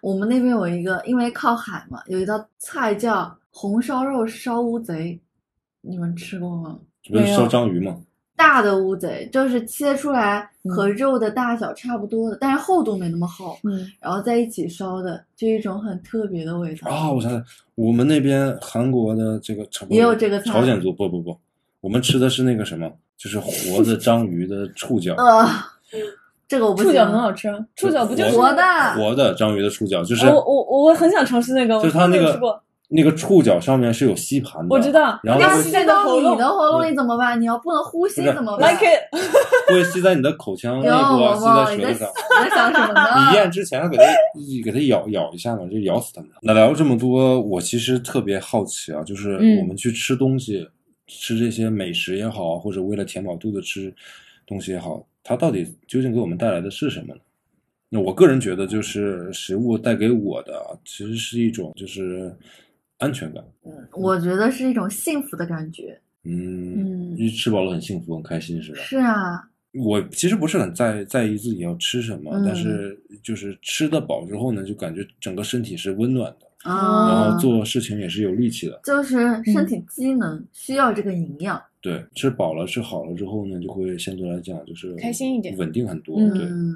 [0.00, 5.20] 我们那边有一个，因为靠海嘛，有一道菜叫红烧肉烧乌贼，
[5.82, 6.78] 你们吃过吗？
[7.02, 7.96] 这不是没有烧章鱼吗？
[8.38, 16.88] 大的乌贼就是切出来嗯和肉的大小差不多的，但是厚度没那么厚，嗯，然后在一起烧的，就一种很特别的味道。
[16.90, 21.36] 啊，我想想，我们那边韩国的这个也有这个菜朝鲜族不不不，
[21.80, 25.44] 我们吃的是那个什么就是活的章鱼的触角，呃，
[26.46, 28.62] 这个我不触行角很好吃，触角不就是活的
[28.96, 35.88] 活的章鱼的触角，就是我我我很想尝试那个，就是它那个吃过，那个触角上面是有吸盘的，我知道，然后吸在你你
[36.36, 37.38] 的喉咙里怎么办？
[37.40, 39.02] 你要不能呼吸怎么办 like it，
[39.70, 42.08] 会吸在你的口腔内哟，部啊，吸在在舌头上。
[42.44, 43.00] 你在想什么呢？
[43.30, 44.04] 你咽之前给它
[44.64, 46.30] 给它咬咬一下嘛，就咬死它们。
[46.40, 50.66] 那聊了这么多，我其实特别好奇啊，就是嗯我们去吃东西，
[51.06, 53.92] 吃这些美食也好，或者为了填饱肚子吃
[54.46, 57.20] 东西也好，它到底究竟给我们带来的是什么呢？
[57.90, 62.34] 那我个人觉得，就是食物带给我的啊，其实是一种就是
[62.98, 63.42] 安全感。
[63.64, 65.98] 嗯我觉得是一种幸福的感觉。
[66.24, 68.78] 嗯，嗯因为吃饱了很幸福很开心是吧？
[68.82, 69.42] 是啊，
[69.72, 78.80] 我其实不是很在在意自己要吃什么，嗯但是就是吃得饱之后呢，就感觉整个身体是温暖的，啊然啊后，做事情也是有力气的。
[78.84, 81.60] 就是身体机能需要这个营养。
[81.80, 86.18] 对，吃饱了吃好了之后呢，就会相对来讲就是开心一点稳定很多。
[86.18, 86.74] 嗯对，嗯，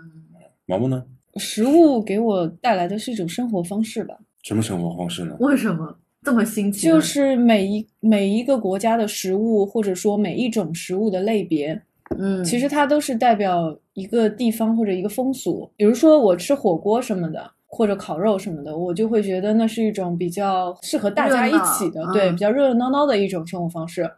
[0.66, 1.04] 毛毛呢？
[1.36, 4.14] 食物给我带来的是一种生活方式吧，
[4.44, 5.36] 什么生活方式呢？
[5.40, 6.86] 为什么这么新奇？
[6.86, 11.80] 就是每一每一个国家的食物，或者说每一种食物的类别，
[12.18, 15.68] 嗯，其实它都是代表一个地方或者一个风俗。
[15.76, 24.08] 比如说我吃火锅什么的，或者烤肉什么的，我就会觉得那是一种比较适合大家一起的对，嗯比较热热闹闹的一种生活方式。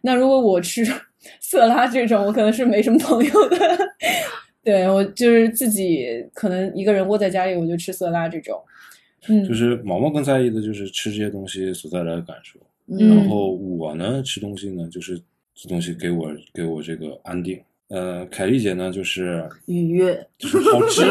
[0.00, 0.84] 那如果我吃
[1.40, 3.58] 色拉这种，我可能是没什么朋友的。
[4.64, 8.56] 对我就是自己可能一个人窝在家里，我就吃色拉这种。
[9.28, 12.58] 嗯，就是毛毛更在意的就是吃这些东西所带来的感受，
[12.88, 15.20] 嗯然后我呢吃东西呢就是
[15.54, 17.60] 这东西给我给我这个安定。
[17.88, 20.26] 呃，凯丽姐呢就是愉悦。
[20.38, 21.02] 就是好吃，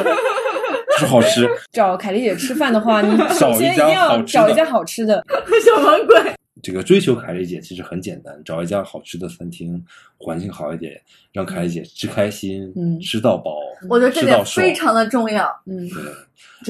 [0.98, 1.48] 是好吃。
[1.72, 5.24] 找凯丽姐吃饭的话，你找一家首先一定要好吃的找一家好吃的。
[5.64, 6.34] 小魔鬼。
[6.62, 9.82] 这个追求凯丽姐其实很简单，找一家好吃的餐厅，
[10.18, 13.56] 环境好一点，让凯丽姐吃开心，嗯吃到饱，
[13.90, 16.04] 我觉得这点非常的重要，嗯，对，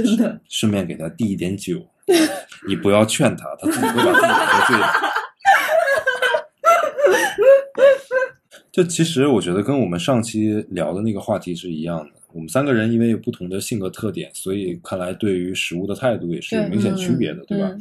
[0.04, 0.40] 真的。
[0.48, 1.84] 顺便给她递一点酒，
[2.68, 4.86] 你不要劝她，她自己会把自己喝醉的。
[8.72, 17.72] 就其实我觉得跟我们上期聊的那个话题是一样的，我们三个人因为有不同的性格特点，所以看来对于食物的态度也是有明显区别的，对吧？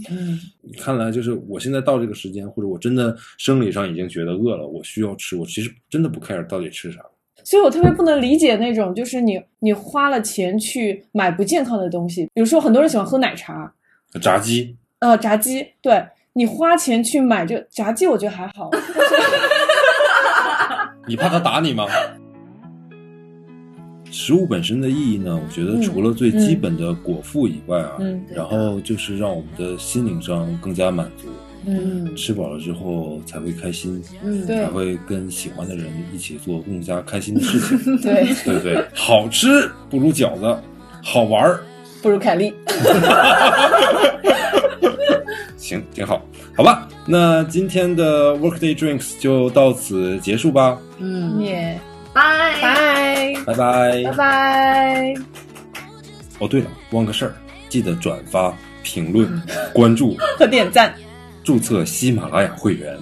[0.78, 7.00] 看来就是我现在到这个时间，或者我真的生理上已经觉得饿了，我需要吃，我其实真的不 care 到底吃啥。
[7.42, 13.72] 所以我特别不能理解那种，就是你你花了钱去买不健康的东西，比如说很多人喜欢喝奶茶，
[14.20, 18.70] 炸鸡，呃，炸鸡，对你花钱去买这炸鸡，我觉得还好，
[21.08, 21.86] 你怕他打你吗？
[24.10, 31.28] 食物本身的意义呢，我觉得除了最基本的果腹以外啊，嗯然后就是让我们的心灵上更加满足，
[31.66, 38.84] 嗯吃饱了之后才会开心，嗯，对才会跟喜欢的人一起做更加开心的事情， 对，对不对？
[38.94, 40.56] 好吃不如饺子，
[41.02, 41.60] 好玩儿
[42.02, 42.52] 不如凯莉，
[45.56, 46.20] 行，挺好，
[46.56, 46.88] 好吧？
[47.06, 51.78] 那今天的 Workday Drinks 就到此结束吧，嗯，耶，
[52.12, 52.20] 拜
[52.60, 52.74] 拜
[53.46, 54.12] 拜拜拜。
[54.16, 55.14] 拜。
[56.38, 57.34] 哦，对了，忘个事儿，
[57.68, 59.42] 记得转发、评论、
[59.74, 60.94] 关注、 和点赞。
[61.42, 62.96] 注册喜马拉雅会员。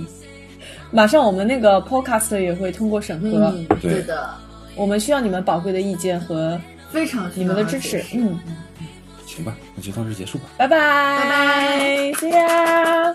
[0.91, 4.31] 马上我们那个 podcast 也会通过审核，嗯，对对的，
[4.75, 6.59] 我们需要你们宝贵的意见和
[6.91, 8.03] 非常你们的支持。
[8.15, 8.39] 嗯，
[9.27, 10.45] 行吧，那就到这结束吧。
[10.57, 10.79] 拜拜，
[11.19, 13.15] 拜拜，See ya。